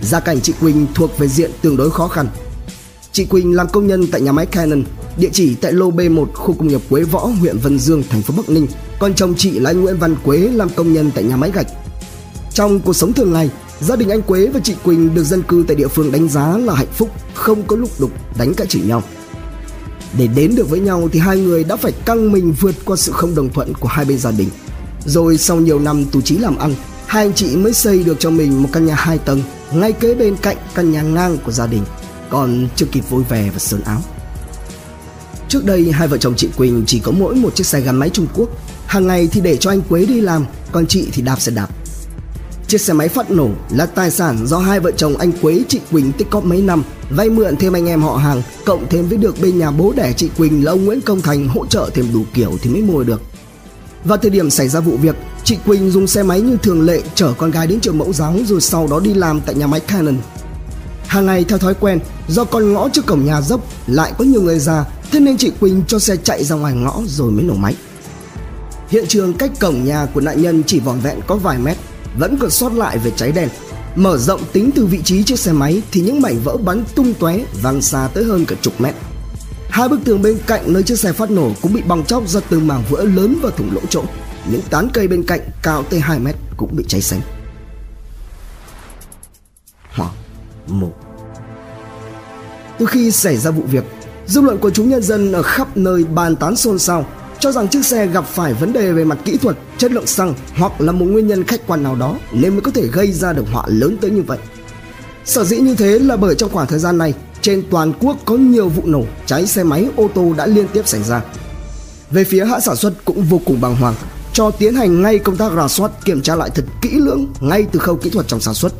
Gia 0.00 0.20
cảnh 0.20 0.40
chị 0.40 0.52
Quỳnh 0.60 0.86
thuộc 0.94 1.18
về 1.18 1.28
diện 1.28 1.50
tương 1.62 1.76
đối 1.76 1.90
khó 1.90 2.08
khăn, 2.08 2.26
Chị 3.12 3.24
Quỳnh 3.24 3.56
làm 3.56 3.68
công 3.68 3.86
nhân 3.86 4.06
tại 4.12 4.20
nhà 4.20 4.32
máy 4.32 4.46
Canon, 4.46 4.82
địa 5.18 5.30
chỉ 5.32 5.54
tại 5.54 5.72
lô 5.72 5.90
B1 5.90 6.26
khu 6.34 6.54
công 6.54 6.68
nghiệp 6.68 6.80
Quế 6.90 7.02
Võ, 7.02 7.26
huyện 7.26 7.58
Vân 7.58 7.78
Dương, 7.78 8.02
thành 8.10 8.22
phố 8.22 8.34
Bắc 8.36 8.48
Ninh. 8.48 8.66
Còn 8.98 9.14
chồng 9.14 9.34
chị 9.34 9.58
là 9.58 9.70
anh 9.70 9.80
Nguyễn 9.80 9.98
Văn 9.98 10.16
Quế 10.24 10.38
làm 10.38 10.68
công 10.68 10.92
nhân 10.92 11.10
tại 11.14 11.24
nhà 11.24 11.36
máy 11.36 11.50
gạch. 11.54 11.66
Trong 12.54 12.80
cuộc 12.80 12.92
sống 12.92 13.12
thường 13.12 13.32
ngày, 13.32 13.50
gia 13.80 13.96
đình 13.96 14.08
anh 14.08 14.22
Quế 14.22 14.46
và 14.46 14.60
chị 14.60 14.74
Quỳnh 14.84 15.14
được 15.14 15.24
dân 15.24 15.42
cư 15.42 15.64
tại 15.68 15.76
địa 15.76 15.88
phương 15.88 16.12
đánh 16.12 16.28
giá 16.28 16.58
là 16.58 16.74
hạnh 16.74 16.92
phúc, 16.92 17.10
không 17.34 17.62
có 17.62 17.76
lục 17.76 17.90
đục 17.98 18.10
đánh 18.38 18.54
cãi 18.54 18.66
chửi 18.66 18.82
nhau. 18.82 19.02
Để 20.18 20.26
đến 20.26 20.54
được 20.54 20.70
với 20.70 20.80
nhau 20.80 21.08
thì 21.12 21.18
hai 21.18 21.36
người 21.36 21.64
đã 21.64 21.76
phải 21.76 21.92
căng 21.92 22.32
mình 22.32 22.54
vượt 22.60 22.74
qua 22.84 22.96
sự 22.96 23.12
không 23.12 23.34
đồng 23.34 23.52
thuận 23.52 23.74
của 23.74 23.88
hai 23.88 24.04
bên 24.04 24.18
gia 24.18 24.30
đình. 24.30 24.48
Rồi 25.04 25.38
sau 25.38 25.56
nhiều 25.56 25.78
năm 25.78 26.04
tù 26.04 26.20
trí 26.20 26.38
làm 26.38 26.58
ăn, 26.58 26.74
hai 27.06 27.24
anh 27.24 27.32
chị 27.32 27.56
mới 27.56 27.72
xây 27.72 28.02
được 28.02 28.16
cho 28.20 28.30
mình 28.30 28.62
một 28.62 28.68
căn 28.72 28.86
nhà 28.86 28.94
hai 28.94 29.18
tầng 29.18 29.42
ngay 29.72 29.92
kế 29.92 30.14
bên 30.14 30.36
cạnh 30.36 30.56
căn 30.74 30.92
nhà 30.92 31.02
ngang 31.02 31.38
của 31.44 31.52
gia 31.52 31.66
đình 31.66 31.82
còn 32.30 32.68
chưa 32.76 32.86
kịp 32.86 33.04
vui 33.10 33.24
vẻ 33.28 33.50
và 33.52 33.58
sơn 33.58 33.80
áo. 33.84 34.02
Trước 35.48 35.64
đây 35.64 35.92
hai 35.92 36.08
vợ 36.08 36.18
chồng 36.18 36.34
chị 36.36 36.48
Quỳnh 36.56 36.84
chỉ 36.86 36.98
có 36.98 37.12
mỗi 37.12 37.34
một 37.34 37.54
chiếc 37.54 37.66
xe 37.66 37.80
gắn 37.80 37.96
máy 37.96 38.10
Trung 38.10 38.26
Quốc 38.34 38.48
Hàng 38.86 39.06
ngày 39.06 39.28
thì 39.32 39.40
để 39.40 39.56
cho 39.56 39.70
anh 39.70 39.80
Quế 39.82 40.04
đi 40.04 40.20
làm 40.20 40.46
Còn 40.72 40.86
chị 40.86 41.08
thì 41.12 41.22
đạp 41.22 41.40
xe 41.40 41.52
đạp 41.52 41.68
Chiếc 42.68 42.80
xe 42.80 42.92
máy 42.92 43.08
phát 43.08 43.30
nổ 43.30 43.48
là 43.70 43.86
tài 43.86 44.10
sản 44.10 44.46
do 44.46 44.58
hai 44.58 44.80
vợ 44.80 44.90
chồng 44.96 45.16
anh 45.16 45.32
Quế 45.32 45.62
chị 45.68 45.80
Quỳnh 45.92 46.12
tích 46.12 46.30
cóp 46.30 46.44
mấy 46.44 46.60
năm 46.60 46.82
vay 47.10 47.30
mượn 47.30 47.56
thêm 47.56 47.72
anh 47.72 47.86
em 47.86 48.02
họ 48.02 48.16
hàng 48.16 48.42
cộng 48.64 48.86
thêm 48.88 49.08
với 49.08 49.18
được 49.18 49.40
bên 49.40 49.58
nhà 49.58 49.70
bố 49.70 49.92
đẻ 49.96 50.12
chị 50.16 50.28
Quỳnh 50.38 50.64
là 50.64 50.72
ông 50.72 50.84
Nguyễn 50.84 51.00
Công 51.00 51.22
Thành 51.22 51.48
hỗ 51.48 51.66
trợ 51.66 51.90
thêm 51.94 52.06
đủ 52.12 52.24
kiểu 52.34 52.58
thì 52.62 52.70
mới 52.70 52.82
mua 52.82 53.04
được. 53.04 53.20
Vào 54.04 54.18
thời 54.18 54.30
điểm 54.30 54.50
xảy 54.50 54.68
ra 54.68 54.80
vụ 54.80 54.96
việc, 54.96 55.16
chị 55.44 55.56
Quỳnh 55.66 55.90
dùng 55.90 56.06
xe 56.06 56.22
máy 56.22 56.40
như 56.40 56.56
thường 56.62 56.82
lệ 56.82 57.02
chở 57.14 57.32
con 57.38 57.50
gái 57.50 57.66
đến 57.66 57.80
trường 57.80 57.98
mẫu 57.98 58.12
giáo 58.12 58.34
rồi 58.46 58.60
sau 58.60 58.86
đó 58.90 59.00
đi 59.00 59.14
làm 59.14 59.40
tại 59.40 59.54
nhà 59.54 59.66
máy 59.66 59.80
Canon. 59.80 60.16
Hàng 61.06 61.26
ngày 61.26 61.44
theo 61.44 61.58
thói 61.58 61.74
quen, 61.74 61.98
do 62.28 62.44
con 62.44 62.72
ngõ 62.72 62.88
trước 62.88 63.06
cổng 63.06 63.24
nhà 63.24 63.40
dốc 63.40 63.60
lại 63.86 64.12
có 64.18 64.24
nhiều 64.24 64.42
người 64.42 64.58
già, 64.58 64.84
thế 65.10 65.20
nên 65.20 65.36
chị 65.36 65.52
Quỳnh 65.60 65.82
cho 65.88 65.98
xe 65.98 66.16
chạy 66.16 66.44
ra 66.44 66.56
ngoài 66.56 66.74
ngõ 66.74 67.00
rồi 67.06 67.30
mới 67.30 67.44
nổ 67.44 67.54
máy. 67.54 67.74
Hiện 68.88 69.04
trường 69.08 69.34
cách 69.34 69.50
cổng 69.60 69.84
nhà 69.84 70.06
của 70.14 70.20
nạn 70.20 70.42
nhân 70.42 70.62
chỉ 70.66 70.80
vỏn 70.80 71.00
vẹn 71.00 71.20
có 71.26 71.36
vài 71.36 71.58
mét, 71.58 71.76
vẫn 72.18 72.38
còn 72.40 72.50
sót 72.50 72.72
lại 72.72 72.98
về 72.98 73.10
cháy 73.16 73.32
đen. 73.32 73.48
Mở 73.94 74.18
rộng 74.18 74.40
tính 74.52 74.70
từ 74.74 74.86
vị 74.86 75.00
trí 75.04 75.22
chiếc 75.22 75.38
xe 75.38 75.52
máy 75.52 75.82
thì 75.90 76.00
những 76.00 76.20
mảnh 76.22 76.40
vỡ 76.44 76.56
bắn 76.56 76.84
tung 76.94 77.14
tóe 77.14 77.40
văng 77.62 77.82
xa 77.82 78.08
tới 78.14 78.24
hơn 78.24 78.44
cả 78.46 78.56
chục 78.62 78.80
mét. 78.80 78.94
Hai 79.68 79.88
bức 79.88 80.00
tường 80.04 80.22
bên 80.22 80.38
cạnh 80.46 80.72
nơi 80.72 80.82
chiếc 80.82 80.98
xe 80.98 81.12
phát 81.12 81.30
nổ 81.30 81.52
cũng 81.62 81.72
bị 81.72 81.82
bong 81.88 82.04
chóc 82.04 82.28
ra 82.28 82.40
từng 82.50 82.66
mảng 82.66 82.84
vỡ 82.90 83.04
lớn 83.04 83.38
và 83.42 83.50
thủng 83.50 83.74
lỗ 83.74 83.80
chỗ. 83.90 84.02
Những 84.50 84.62
tán 84.70 84.88
cây 84.92 85.08
bên 85.08 85.22
cạnh 85.26 85.40
cao 85.62 85.82
tới 85.82 86.00
2 86.00 86.18
mét 86.18 86.34
cũng 86.56 86.76
bị 86.76 86.84
cháy 86.88 87.00
xanh. 87.00 87.20
Hoặc 89.94 90.12
một 90.66 90.92
từ 92.78 92.86
khi 92.86 93.10
xảy 93.10 93.36
ra 93.36 93.50
vụ 93.50 93.62
việc, 93.62 93.84
dư 94.26 94.40
luận 94.40 94.58
của 94.58 94.70
chúng 94.70 94.88
nhân 94.88 95.02
dân 95.02 95.32
ở 95.32 95.42
khắp 95.42 95.76
nơi 95.76 96.04
bàn 96.04 96.36
tán 96.36 96.56
xôn 96.56 96.78
xao 96.78 97.06
cho 97.40 97.52
rằng 97.52 97.68
chiếc 97.68 97.84
xe 97.84 98.06
gặp 98.06 98.24
phải 98.26 98.54
vấn 98.54 98.72
đề 98.72 98.92
về 98.92 99.04
mặt 99.04 99.18
kỹ 99.24 99.36
thuật, 99.36 99.56
chất 99.78 99.92
lượng 99.92 100.06
xăng 100.06 100.34
hoặc 100.56 100.80
là 100.80 100.92
một 100.92 101.06
nguyên 101.06 101.26
nhân 101.26 101.44
khách 101.44 101.66
quan 101.66 101.82
nào 101.82 101.96
đó 101.96 102.16
nên 102.32 102.52
mới 102.52 102.60
có 102.60 102.70
thể 102.70 102.86
gây 102.86 103.12
ra 103.12 103.32
được 103.32 103.44
họa 103.52 103.64
lớn 103.66 103.96
tới 104.00 104.10
như 104.10 104.22
vậy. 104.22 104.38
Sở 105.24 105.44
dĩ 105.44 105.56
như 105.56 105.74
thế 105.74 105.98
là 105.98 106.16
bởi 106.16 106.34
trong 106.34 106.50
khoảng 106.50 106.66
thời 106.66 106.78
gian 106.78 106.98
này, 106.98 107.14
trên 107.40 107.62
toàn 107.70 107.92
quốc 108.00 108.16
có 108.24 108.34
nhiều 108.34 108.68
vụ 108.68 108.82
nổ, 108.86 109.04
cháy 109.26 109.46
xe 109.46 109.64
máy, 109.64 109.88
ô 109.96 110.08
tô 110.14 110.34
đã 110.36 110.46
liên 110.46 110.68
tiếp 110.68 110.88
xảy 110.88 111.02
ra. 111.02 111.22
Về 112.10 112.24
phía 112.24 112.44
hãng 112.44 112.60
sản 112.60 112.76
xuất 112.76 113.04
cũng 113.04 113.22
vô 113.22 113.40
cùng 113.44 113.60
bàng 113.60 113.76
hoàng, 113.76 113.94
cho 114.32 114.50
tiến 114.50 114.74
hành 114.74 115.02
ngay 115.02 115.18
công 115.18 115.36
tác 115.36 115.52
rà 115.56 115.68
soát 115.68 115.90
kiểm 116.04 116.22
tra 116.22 116.34
lại 116.34 116.50
thật 116.54 116.64
kỹ 116.82 116.90
lưỡng 116.92 117.26
ngay 117.40 117.66
từ 117.72 117.78
khâu 117.78 117.96
kỹ 117.96 118.10
thuật 118.10 118.28
trong 118.28 118.40
sản 118.40 118.54
xuất. 118.54 118.72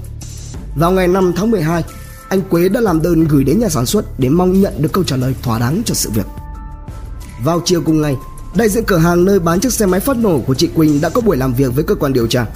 Vào 0.76 0.90
ngày 0.90 1.08
5 1.08 1.32
tháng 1.36 1.50
12, 1.50 1.84
anh 2.28 2.42
Quế 2.42 2.68
đã 2.68 2.80
làm 2.80 3.02
đơn 3.02 3.24
gửi 3.28 3.44
đến 3.44 3.58
nhà 3.58 3.68
sản 3.68 3.86
xuất 3.86 4.20
để 4.20 4.28
mong 4.28 4.60
nhận 4.60 4.82
được 4.82 4.92
câu 4.92 5.04
trả 5.04 5.16
lời 5.16 5.34
thỏa 5.42 5.58
đáng 5.58 5.82
cho 5.84 5.94
sự 5.94 6.10
việc. 6.10 6.26
Vào 7.44 7.60
chiều 7.64 7.82
cùng 7.86 8.02
ngày, 8.02 8.16
đại 8.56 8.68
diện 8.68 8.84
cửa 8.84 8.96
hàng 8.96 9.24
nơi 9.24 9.38
bán 9.38 9.60
chiếc 9.60 9.72
xe 9.72 9.86
máy 9.86 10.00
phát 10.00 10.16
nổ 10.16 10.40
của 10.46 10.54
chị 10.54 10.68
Quỳnh 10.74 11.00
đã 11.00 11.08
có 11.08 11.20
buổi 11.20 11.36
làm 11.36 11.54
việc 11.54 11.74
với 11.74 11.84
cơ 11.84 11.94
quan 11.94 12.12
điều 12.12 12.26
tra. 12.26 12.46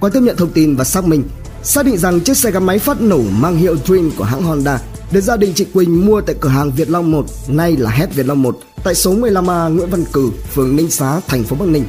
Qua 0.00 0.10
tiếp 0.10 0.20
nhận 0.22 0.36
thông 0.36 0.50
tin 0.52 0.76
và 0.76 0.84
xác 0.84 1.04
minh, 1.04 1.22
xác 1.62 1.86
định 1.86 1.96
rằng 1.96 2.20
chiếc 2.20 2.36
xe 2.36 2.50
gắn 2.50 2.66
máy 2.66 2.78
phát 2.78 3.00
nổ 3.00 3.20
mang 3.30 3.56
hiệu 3.56 3.76
Dream 3.86 4.10
của 4.16 4.24
hãng 4.24 4.42
Honda 4.42 4.80
được 5.12 5.20
gia 5.20 5.36
đình 5.36 5.52
chị 5.54 5.66
Quỳnh 5.74 6.06
mua 6.06 6.20
tại 6.20 6.36
cửa 6.40 6.48
hàng 6.48 6.70
Việt 6.70 6.90
Long 6.90 7.10
1, 7.12 7.26
nay 7.48 7.76
là 7.76 7.90
Het 7.90 8.14
Việt 8.14 8.26
Long 8.26 8.42
1, 8.42 8.58
tại 8.84 8.94
số 8.94 9.14
15A 9.14 9.74
Nguyễn 9.74 9.90
Văn 9.90 10.04
Cử, 10.12 10.30
phường 10.54 10.76
Ninh 10.76 10.90
Xá, 10.90 11.20
thành 11.28 11.44
phố 11.44 11.56
Bắc 11.56 11.68
Ninh. 11.68 11.84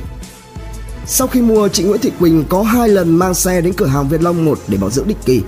Sau 1.06 1.28
khi 1.28 1.42
mua, 1.42 1.68
chị 1.68 1.84
Nguyễn 1.84 2.02
Thị 2.02 2.12
Quỳnh 2.20 2.44
có 2.50 2.64
hai 2.64 2.90
lần 2.90 3.16
mang 3.16 3.34
xe 3.34 3.62
đến 3.62 3.74
cửa 3.74 3.86
hàng 3.86 4.10
Việt 4.10 4.22
Long 4.24 4.46
1 4.46 4.60
để 4.68 4.78
bảo 4.78 4.90
dưỡng 4.90 5.08
định 5.08 5.18
kỳ. 5.26 5.42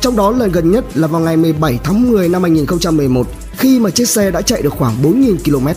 Trong 0.00 0.16
đó 0.16 0.30
lần 0.30 0.52
gần 0.52 0.70
nhất 0.72 0.84
là 0.96 1.06
vào 1.06 1.20
ngày 1.20 1.36
17 1.36 1.78
tháng 1.84 2.10
10 2.10 2.28
năm 2.28 2.42
2011 2.42 3.26
khi 3.56 3.80
mà 3.80 3.90
chiếc 3.90 4.08
xe 4.08 4.30
đã 4.30 4.42
chạy 4.42 4.62
được 4.62 4.72
khoảng 4.78 5.02
4.000 5.02 5.36
km. 5.44 5.68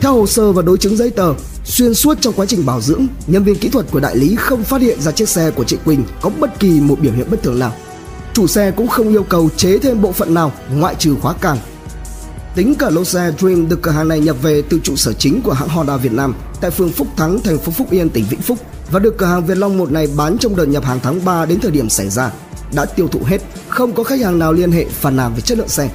Theo 0.00 0.14
hồ 0.14 0.26
sơ 0.26 0.52
và 0.52 0.62
đối 0.62 0.78
chứng 0.78 0.96
giấy 0.96 1.10
tờ, 1.10 1.34
xuyên 1.64 1.94
suốt 1.94 2.18
trong 2.20 2.34
quá 2.34 2.46
trình 2.46 2.66
bảo 2.66 2.80
dưỡng, 2.80 3.06
nhân 3.26 3.44
viên 3.44 3.58
kỹ 3.58 3.68
thuật 3.68 3.86
của 3.90 4.00
đại 4.00 4.16
lý 4.16 4.36
không 4.36 4.64
phát 4.64 4.80
hiện 4.80 5.00
ra 5.00 5.12
chiếc 5.12 5.28
xe 5.28 5.50
của 5.50 5.64
chị 5.64 5.76
Quỳnh 5.84 6.04
có 6.20 6.30
bất 6.40 6.60
kỳ 6.60 6.80
một 6.80 7.00
biểu 7.00 7.12
hiện 7.12 7.30
bất 7.30 7.42
thường 7.42 7.58
nào. 7.58 7.72
Chủ 8.32 8.46
xe 8.46 8.70
cũng 8.70 8.88
không 8.88 9.08
yêu 9.08 9.22
cầu 9.22 9.48
chế 9.56 9.78
thêm 9.78 10.02
bộ 10.02 10.12
phận 10.12 10.34
nào 10.34 10.52
ngoại 10.74 10.94
trừ 10.98 11.14
khóa 11.20 11.34
càng. 11.40 11.58
Tính 12.54 12.74
cả 12.74 12.90
lô 12.90 13.04
xe 13.04 13.32
Dream 13.38 13.68
được 13.68 13.82
cửa 13.82 13.90
hàng 13.90 14.08
này 14.08 14.20
nhập 14.20 14.36
về 14.42 14.62
từ 14.62 14.80
trụ 14.82 14.96
sở 14.96 15.12
chính 15.12 15.42
của 15.42 15.52
hãng 15.52 15.68
Honda 15.68 15.96
Việt 15.96 16.12
Nam 16.12 16.34
tại 16.60 16.70
phường 16.70 16.92
Phúc 16.92 17.06
Thắng, 17.16 17.40
thành 17.40 17.58
phố 17.58 17.72
Phúc 17.72 17.90
Yên, 17.90 18.10
tỉnh 18.10 18.24
Vĩnh 18.30 18.42
Phúc 18.42 18.58
và 18.90 18.98
được 18.98 19.18
cửa 19.18 19.26
hàng 19.26 19.46
Việt 19.46 19.58
Long 19.58 19.78
một 19.78 19.92
này 19.92 20.08
bán 20.16 20.38
trong 20.38 20.56
đợt 20.56 20.66
nhập 20.66 20.84
hàng 20.84 21.00
tháng 21.02 21.24
3 21.24 21.46
đến 21.46 21.60
thời 21.60 21.70
điểm 21.70 21.88
xảy 21.88 22.08
ra 22.08 22.32
đã 22.74 22.84
tiêu 22.84 23.08
thụ 23.08 23.20
hết, 23.24 23.40
không 23.68 23.92
có 23.92 24.04
khách 24.04 24.20
hàng 24.20 24.38
nào 24.38 24.52
liên 24.52 24.72
hệ 24.72 24.84
phản 24.84 25.16
nàn 25.16 25.34
về 25.34 25.40
chất 25.40 25.58
lượng 25.58 25.68
xe. 25.68 25.90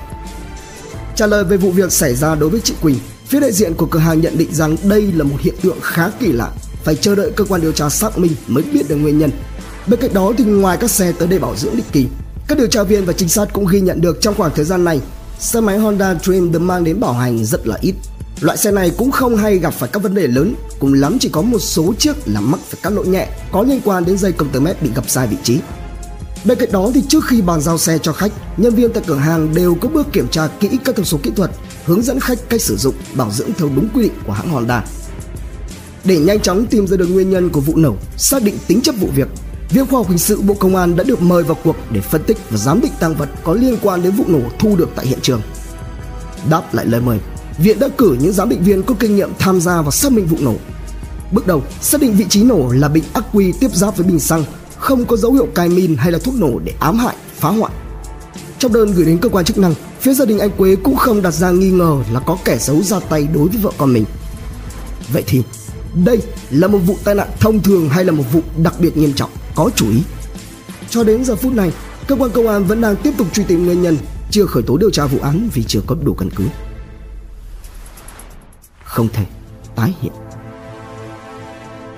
Trả 1.15 1.27
lời 1.27 1.43
về 1.43 1.57
vụ 1.57 1.71
việc 1.71 1.91
xảy 1.91 2.15
ra 2.15 2.35
đối 2.35 2.49
với 2.49 2.61
chị 2.63 2.73
Quỳnh, 2.81 2.99
phía 3.25 3.39
đại 3.39 3.51
diện 3.51 3.73
của 3.73 3.85
cửa 3.85 3.99
hàng 3.99 4.21
nhận 4.21 4.37
định 4.37 4.53
rằng 4.53 4.77
đây 4.83 5.11
là 5.15 5.23
một 5.23 5.35
hiện 5.39 5.55
tượng 5.61 5.77
khá 5.81 6.09
kỳ 6.19 6.31
lạ, 6.31 6.51
phải 6.83 6.95
chờ 6.95 7.15
đợi 7.15 7.31
cơ 7.35 7.43
quan 7.43 7.61
điều 7.61 7.71
tra 7.71 7.89
xác 7.89 8.19
minh 8.19 8.31
mới 8.47 8.63
biết 8.63 8.89
được 8.89 8.95
nguyên 8.95 9.19
nhân. 9.19 9.31
Bên 9.87 9.99
cạnh 9.99 10.13
đó 10.13 10.33
thì 10.37 10.43
ngoài 10.43 10.77
các 10.81 10.91
xe 10.91 11.11
tới 11.11 11.27
đây 11.27 11.39
bảo 11.39 11.55
dưỡng 11.55 11.75
định 11.75 11.85
kỳ, 11.91 12.07
các 12.47 12.57
điều 12.57 12.67
tra 12.67 12.83
viên 12.83 13.05
và 13.05 13.13
trinh 13.13 13.29
sát 13.29 13.53
cũng 13.53 13.67
ghi 13.67 13.81
nhận 13.81 14.01
được 14.01 14.21
trong 14.21 14.35
khoảng 14.37 14.51
thời 14.55 14.65
gian 14.65 14.83
này, 14.83 15.01
xe 15.39 15.61
máy 15.61 15.77
Honda 15.77 16.15
Dream 16.23 16.51
được 16.51 16.59
mang 16.59 16.83
đến 16.83 16.99
bảo 16.99 17.13
hành 17.13 17.45
rất 17.45 17.67
là 17.67 17.77
ít. 17.81 17.95
Loại 18.41 18.57
xe 18.57 18.71
này 18.71 18.91
cũng 18.97 19.11
không 19.11 19.37
hay 19.37 19.57
gặp 19.57 19.73
phải 19.73 19.89
các 19.93 20.03
vấn 20.03 20.15
đề 20.15 20.27
lớn, 20.27 20.55
cùng 20.79 20.93
lắm 20.93 21.17
chỉ 21.19 21.29
có 21.29 21.41
một 21.41 21.59
số 21.59 21.93
chiếc 21.99 22.15
là 22.25 22.41
mắc 22.41 22.59
phải 22.69 22.79
các 22.83 22.93
lỗi 22.93 23.07
nhẹ 23.07 23.27
có 23.51 23.61
liên 23.61 23.81
quan 23.83 24.05
đến 24.05 24.17
dây 24.17 24.31
công 24.31 24.49
tơ 24.49 24.59
mét 24.59 24.81
bị 24.81 24.89
gập 24.95 25.09
sai 25.09 25.27
vị 25.27 25.37
trí. 25.43 25.59
Bên 26.45 26.57
cạnh 26.57 26.71
đó 26.71 26.91
thì 26.93 27.03
trước 27.07 27.25
khi 27.25 27.41
bàn 27.41 27.61
giao 27.61 27.77
xe 27.77 27.97
cho 27.97 28.13
khách, 28.13 28.31
nhân 28.57 28.75
viên 28.75 28.93
tại 28.93 29.03
cửa 29.07 29.15
hàng 29.15 29.53
đều 29.55 29.75
có 29.75 29.89
bước 29.89 30.07
kiểm 30.13 30.27
tra 30.27 30.47
kỹ 30.59 30.69
các 30.85 30.95
thông 30.95 31.05
số 31.05 31.17
kỹ 31.23 31.31
thuật, 31.35 31.51
hướng 31.85 32.01
dẫn 32.01 32.19
khách 32.19 32.49
cách 32.49 32.61
sử 32.61 32.77
dụng, 32.77 32.95
bảo 33.15 33.31
dưỡng 33.31 33.49
theo 33.57 33.69
đúng 33.75 33.89
quy 33.93 34.03
định 34.03 34.13
của 34.27 34.33
hãng 34.33 34.49
Honda. 34.49 34.83
Để 36.03 36.19
nhanh 36.19 36.39
chóng 36.39 36.65
tìm 36.65 36.87
ra 36.87 36.97
được 36.97 37.07
nguyên 37.07 37.29
nhân 37.29 37.49
của 37.49 37.61
vụ 37.61 37.75
nổ, 37.75 37.95
xác 38.17 38.43
định 38.43 38.57
tính 38.67 38.81
chất 38.81 38.95
vụ 38.99 39.07
việc, 39.15 39.27
Viện 39.69 39.85
Khoa 39.85 39.99
học 39.99 40.09
Hình 40.09 40.17
sự 40.17 40.41
Bộ 40.41 40.53
Công 40.53 40.75
an 40.75 40.95
đã 40.95 41.03
được 41.03 41.21
mời 41.21 41.43
vào 41.43 41.57
cuộc 41.63 41.75
để 41.91 42.01
phân 42.01 42.23
tích 42.23 42.37
và 42.49 42.57
giám 42.57 42.81
định 42.81 42.91
tăng 42.99 43.15
vật 43.15 43.29
có 43.43 43.53
liên 43.53 43.77
quan 43.81 44.03
đến 44.03 44.11
vụ 44.11 44.23
nổ 44.27 44.41
thu 44.59 44.75
được 44.75 44.89
tại 44.95 45.05
hiện 45.05 45.19
trường. 45.21 45.41
Đáp 46.49 46.73
lại 46.73 46.85
lời 46.85 47.01
mời, 47.01 47.19
Viện 47.57 47.79
đã 47.79 47.87
cử 47.97 48.17
những 48.21 48.33
giám 48.33 48.49
định 48.49 48.63
viên 48.63 48.83
có 48.83 48.95
kinh 48.99 49.15
nghiệm 49.15 49.29
tham 49.39 49.61
gia 49.61 49.81
vào 49.81 49.91
xác 49.91 50.11
minh 50.11 50.25
vụ 50.25 50.37
nổ. 50.41 50.55
Bước 51.31 51.47
đầu, 51.47 51.63
xác 51.81 52.01
định 52.01 52.15
vị 52.15 52.25
trí 52.29 52.43
nổ 52.43 52.71
là 52.71 52.87
bình 52.87 53.03
ắc 53.13 53.23
quy 53.33 53.53
tiếp 53.59 53.75
giáp 53.75 53.97
với 53.97 54.07
bình 54.07 54.19
xăng, 54.19 54.43
không 54.85 55.05
có 55.05 55.17
dấu 55.17 55.33
hiệu 55.33 55.47
cài 55.55 55.69
min 55.69 55.95
hay 55.97 56.11
là 56.11 56.19
thuốc 56.19 56.35
nổ 56.35 56.59
để 56.63 56.73
ám 56.79 56.97
hại, 56.97 57.15
phá 57.35 57.49
hoại. 57.49 57.71
Trong 58.59 58.73
đơn 58.73 58.91
gửi 58.91 59.05
đến 59.05 59.17
cơ 59.17 59.29
quan 59.29 59.45
chức 59.45 59.57
năng, 59.57 59.73
phía 59.99 60.13
gia 60.13 60.25
đình 60.25 60.39
anh 60.39 60.49
Quế 60.57 60.75
cũng 60.75 60.95
không 60.95 61.21
đặt 61.21 61.31
ra 61.31 61.51
nghi 61.51 61.71
ngờ 61.71 62.03
là 62.13 62.19
có 62.19 62.37
kẻ 62.45 62.57
xấu 62.57 62.81
ra 62.81 62.99
tay 62.99 63.27
đối 63.33 63.47
với 63.47 63.57
vợ 63.57 63.71
con 63.77 63.93
mình. 63.93 64.05
Vậy 65.13 65.23
thì, 65.27 65.43
đây 66.05 66.21
là 66.51 66.67
một 66.67 66.77
vụ 66.77 66.97
tai 67.03 67.15
nạn 67.15 67.27
thông 67.39 67.61
thường 67.61 67.89
hay 67.89 68.05
là 68.05 68.11
một 68.11 68.23
vụ 68.33 68.41
đặc 68.63 68.73
biệt 68.79 68.97
nghiêm 68.97 69.13
trọng, 69.13 69.29
có 69.55 69.69
chủ 69.75 69.89
ý? 69.89 70.03
Cho 70.89 71.03
đến 71.03 71.25
giờ 71.25 71.35
phút 71.35 71.53
này, 71.53 71.71
cơ 72.07 72.15
quan 72.15 72.31
công 72.31 72.47
an 72.47 72.65
vẫn 72.65 72.81
đang 72.81 72.95
tiếp 72.95 73.11
tục 73.17 73.27
truy 73.33 73.43
tìm 73.43 73.65
nguyên 73.65 73.81
nhân, 73.81 73.97
chưa 74.31 74.45
khởi 74.45 74.63
tố 74.63 74.77
điều 74.77 74.89
tra 74.89 75.05
vụ 75.05 75.19
án 75.21 75.49
vì 75.53 75.63
chưa 75.63 75.81
có 75.87 75.95
đủ 76.03 76.13
căn 76.13 76.29
cứ. 76.35 76.43
Không 78.83 79.07
thể 79.13 79.25
tái 79.75 79.93
hiện. 80.01 80.13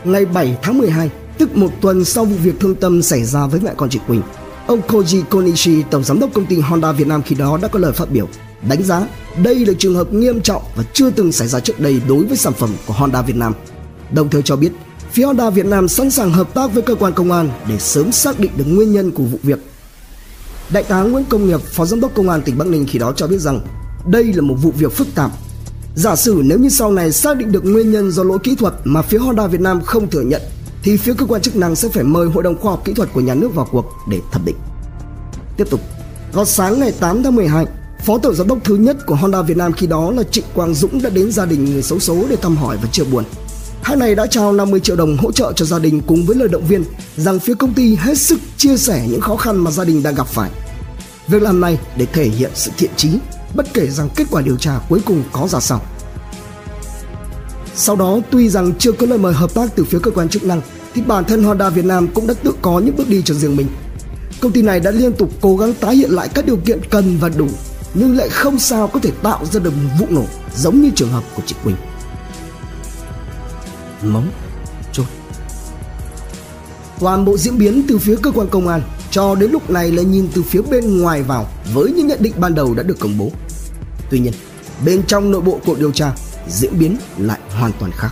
Ngày 0.04 0.26
7 0.26 0.58
tháng 0.62 0.78
12, 0.78 1.10
tức 1.38 1.58
một 1.58 1.72
tuần 1.82 2.06
sau 2.06 2.26
vụ 2.26 2.36
việc 2.44 2.60
thương 2.60 2.76
tâm 2.76 3.02
xảy 3.02 3.24
ra 3.24 3.48
với 3.48 3.60
mẹ 3.60 3.72
con 3.78 3.90
chị 3.90 4.00
Quỳnh, 4.08 4.22
ông 4.68 4.82
Koji 4.88 5.24
Konishi, 5.24 5.84
tổng 5.92 6.04
giám 6.04 6.20
đốc 6.20 6.34
công 6.34 6.46
ty 6.46 6.60
Honda 6.60 6.92
Việt 6.92 7.08
Nam 7.08 7.22
khi 7.22 7.36
đó 7.36 7.60
đã 7.62 7.68
có 7.68 7.80
lời 7.80 7.92
phát 7.92 8.12
biểu 8.12 8.28
đánh 8.70 8.84
giá 8.84 9.08
đây 9.44 9.66
là 9.66 9.74
trường 9.80 9.96
hợp 9.96 10.14
nghiêm 10.14 10.42
trọng 10.42 10.64
và 10.76 10.84
chưa 10.94 11.10
từng 11.10 11.32
xảy 11.32 11.48
ra 11.48 11.60
trước 11.60 11.80
đây 11.80 12.02
đối 12.08 12.26
với 12.26 12.38
sản 12.38 12.54
phẩm 12.54 12.70
của 12.88 12.94
Honda 12.94 13.22
Việt 13.22 13.36
Nam. 13.36 13.54
Đồng 14.12 14.30
thời 14.30 14.42
cho 14.42 14.56
biết, 14.56 14.72
phía 15.12 15.26
Honda 15.26 15.50
Việt 15.50 15.66
Nam 15.66 15.88
sẵn 15.88 16.12
sàng 16.12 16.32
hợp 16.32 16.54
tác 16.54 16.74
với 16.74 16.84
cơ 16.84 16.96
quan 16.96 17.14
công 17.14 17.32
an 17.32 17.50
để 17.70 17.80
sớm 17.80 18.12
xác 18.12 18.40
định 18.40 18.52
được 18.58 18.66
nguyên 18.68 18.92
nhân 18.92 19.12
của 19.12 19.24
vụ 19.24 19.40
việc. 19.44 19.60
Đại 20.70 20.84
tá 20.84 21.02
Nguyễn 21.02 21.26
Công 21.30 21.48
Nghiệp, 21.48 21.62
Phó 21.62 21.86
Giám 21.86 22.00
đốc 22.00 22.16
Công 22.16 22.30
an 22.30 22.42
tỉnh 22.42 22.58
Bắc 22.58 22.68
Ninh 22.68 22.86
khi 22.88 23.00
đó 23.00 23.14
cho 23.16 23.28
biết 23.28 23.38
rằng 23.38 23.62
đây 24.08 24.24
là 24.34 24.42
một 24.42 24.56
vụ 24.62 24.72
việc 24.72 24.92
phức 24.92 25.08
tạp. 25.16 25.32
Giả 25.96 26.16
sử 26.16 26.42
nếu 26.46 26.60
như 26.60 26.70
sau 26.70 26.92
này 26.92 27.12
xác 27.12 27.38
định 27.38 27.52
được 27.52 27.66
nguyên 27.66 27.92
nhân 27.92 28.12
do 28.12 28.24
lỗi 28.24 28.40
kỹ 28.44 28.56
thuật 28.56 28.74
mà 28.84 29.02
phía 29.02 29.18
Honda 29.18 29.48
Việt 29.48 29.62
Nam 29.62 29.82
không 29.82 30.10
thừa 30.10 30.22
nhận 30.22 30.42
thì 30.88 30.98
phía 30.98 31.14
cơ 31.14 31.26
quan 31.26 31.42
chức 31.42 31.56
năng 31.56 31.76
sẽ 31.76 31.90
phải 31.90 32.04
mời 32.04 32.28
Hội 32.28 32.44
đồng 32.44 32.58
Khoa 32.58 32.72
học 32.72 32.82
Kỹ 32.86 32.94
thuật 32.94 33.10
của 33.14 33.22
nhà 33.22 33.34
nước 33.34 33.56
vào 33.56 33.68
cuộc 33.72 33.86
để 34.10 34.22
thẩm 34.32 34.46
định. 34.46 34.56
Tiếp 35.58 35.68
tục, 35.70 35.80
vào 36.34 36.46
sáng 36.46 36.80
ngày 36.80 36.92
8 37.00 37.24
tháng 37.24 37.36
12, 37.36 37.66
Phó 38.06 38.18
tổng 38.18 38.36
giám 38.36 38.48
đốc 38.48 38.58
thứ 38.64 38.76
nhất 38.76 38.98
của 39.06 39.16
Honda 39.16 39.42
Việt 39.42 39.58
Nam 39.58 39.74
khi 39.74 39.88
đó 39.88 40.12
là 40.12 40.24
Trịnh 40.24 40.46
Quang 40.54 40.74
Dũng 40.74 41.02
đã 41.02 41.10
đến 41.10 41.32
gia 41.32 41.46
đình 41.46 41.66
người 41.66 41.84
xấu 41.84 42.00
số 42.00 42.26
để 42.30 42.36
thăm 42.36 42.58
hỏi 42.58 42.78
và 42.82 42.90
chia 42.92 43.04
buồn. 43.04 43.24
Hãng 43.82 44.00
này 44.00 44.16
đã 44.16 44.26
trao 44.28 44.54
50 44.54 44.80
triệu 44.80 44.96
đồng 44.96 45.18
hỗ 45.18 45.32
trợ 45.32 45.54
cho 45.54 45.66
gia 45.66 45.80
đình 45.80 46.02
cùng 46.08 46.26
với 46.26 46.36
lời 46.36 46.48
động 46.48 46.68
viên 46.68 46.84
rằng 47.16 47.40
phía 47.40 47.54
công 47.54 47.74
ty 47.74 47.96
hết 47.96 48.18
sức 48.18 48.40
chia 48.58 48.78
sẻ 48.78 49.08
những 49.10 49.22
khó 49.22 49.36
khăn 49.36 49.58
mà 49.58 49.72
gia 49.72 49.86
đình 49.86 50.04
đang 50.04 50.16
gặp 50.16 50.28
phải. 50.28 50.52
Việc 51.28 51.42
làm 51.42 51.62
này 51.62 51.80
để 51.98 52.06
thể 52.06 52.24
hiện 52.26 52.52
sự 52.54 52.72
thiện 52.78 52.92
chí, 52.96 53.10
bất 53.56 53.74
kể 53.74 53.88
rằng 53.88 54.10
kết 54.16 54.28
quả 54.32 54.42
điều 54.42 54.58
tra 54.58 54.80
cuối 54.90 55.02
cùng 55.06 55.24
có 55.32 55.48
ra 55.48 55.60
sao. 55.60 55.82
Sau 57.76 57.96
đó, 57.96 58.20
tuy 58.32 58.50
rằng 58.50 58.74
chưa 58.80 58.92
có 58.92 59.06
lời 59.06 59.18
mời 59.18 59.34
hợp 59.34 59.54
tác 59.54 59.76
từ 59.76 59.84
phía 59.84 60.00
cơ 60.04 60.12
quan 60.12 60.30
chức 60.30 60.44
năng, 60.44 60.62
thì 60.94 61.02
bản 61.02 61.26
thân 61.26 61.44
Honda 61.44 61.70
Việt 61.70 61.86
Nam 61.86 62.08
cũng 62.08 62.28
đã 62.28 62.34
tự 62.44 62.54
có 62.62 62.80
những 62.80 62.96
bước 62.98 63.10
đi 63.10 63.22
cho 63.26 63.34
riêng 63.34 63.56
mình. 63.56 63.68
Công 64.42 64.52
ty 64.52 64.62
này 64.62 64.80
đã 64.80 64.92
liên 64.92 65.14
tục 65.14 65.32
cố 65.42 65.58
gắng 65.58 65.74
tái 65.74 65.96
hiện 65.96 66.12
lại 66.12 66.30
các 66.34 66.46
điều 66.46 66.58
kiện 66.58 66.80
cần 66.90 67.18
và 67.18 67.30
đủ, 67.30 67.48
nhưng 67.94 68.18
lại 68.18 68.30
không 68.30 68.60
sao 68.60 68.88
có 68.88 69.00
thể 69.00 69.12
tạo 69.24 69.46
ra 69.46 69.60
được 69.60 69.74
một 69.84 69.90
vụ 70.00 70.06
nổ 70.10 70.24
giống 70.56 70.82
như 70.82 70.92
trường 70.96 71.12
hợp 71.12 71.24
của 71.36 71.42
chị 71.46 71.56
Quỳnh. 71.64 71.76
Móng 74.02 74.32
chốt. 74.94 75.06
Toàn 77.00 77.26
bộ 77.26 77.38
diễn 77.38 77.58
biến 77.58 77.84
từ 77.88 77.98
phía 77.98 78.16
cơ 78.22 78.32
quan 78.32 78.48
công 78.50 78.68
an 78.68 78.82
cho 79.12 79.36
đến 79.36 79.52
lúc 79.52 79.70
này 79.70 79.92
là 79.92 80.04
nhìn 80.04 80.28
từ 80.34 80.44
phía 80.44 80.62
bên 80.62 81.02
ngoài 81.02 81.24
vào 81.24 81.48
với 81.74 81.92
những 81.92 82.08
nhận 82.08 82.22
định 82.22 82.34
ban 82.38 82.56
đầu 82.56 82.74
đã 82.74 82.84
được 82.84 83.00
công 83.00 83.18
bố. 83.18 83.32
Tuy 84.10 84.20
nhiên 84.20 84.34
bên 84.86 85.04
trong 85.08 85.32
nội 85.32 85.42
bộ 85.42 85.60
cuộc 85.66 85.80
điều 85.80 85.92
tra 85.92 86.12
diễn 86.50 86.80
biến 86.80 86.98
lại 87.18 87.40
hoàn 87.50 87.72
toàn 87.80 87.92
khác. 87.92 88.10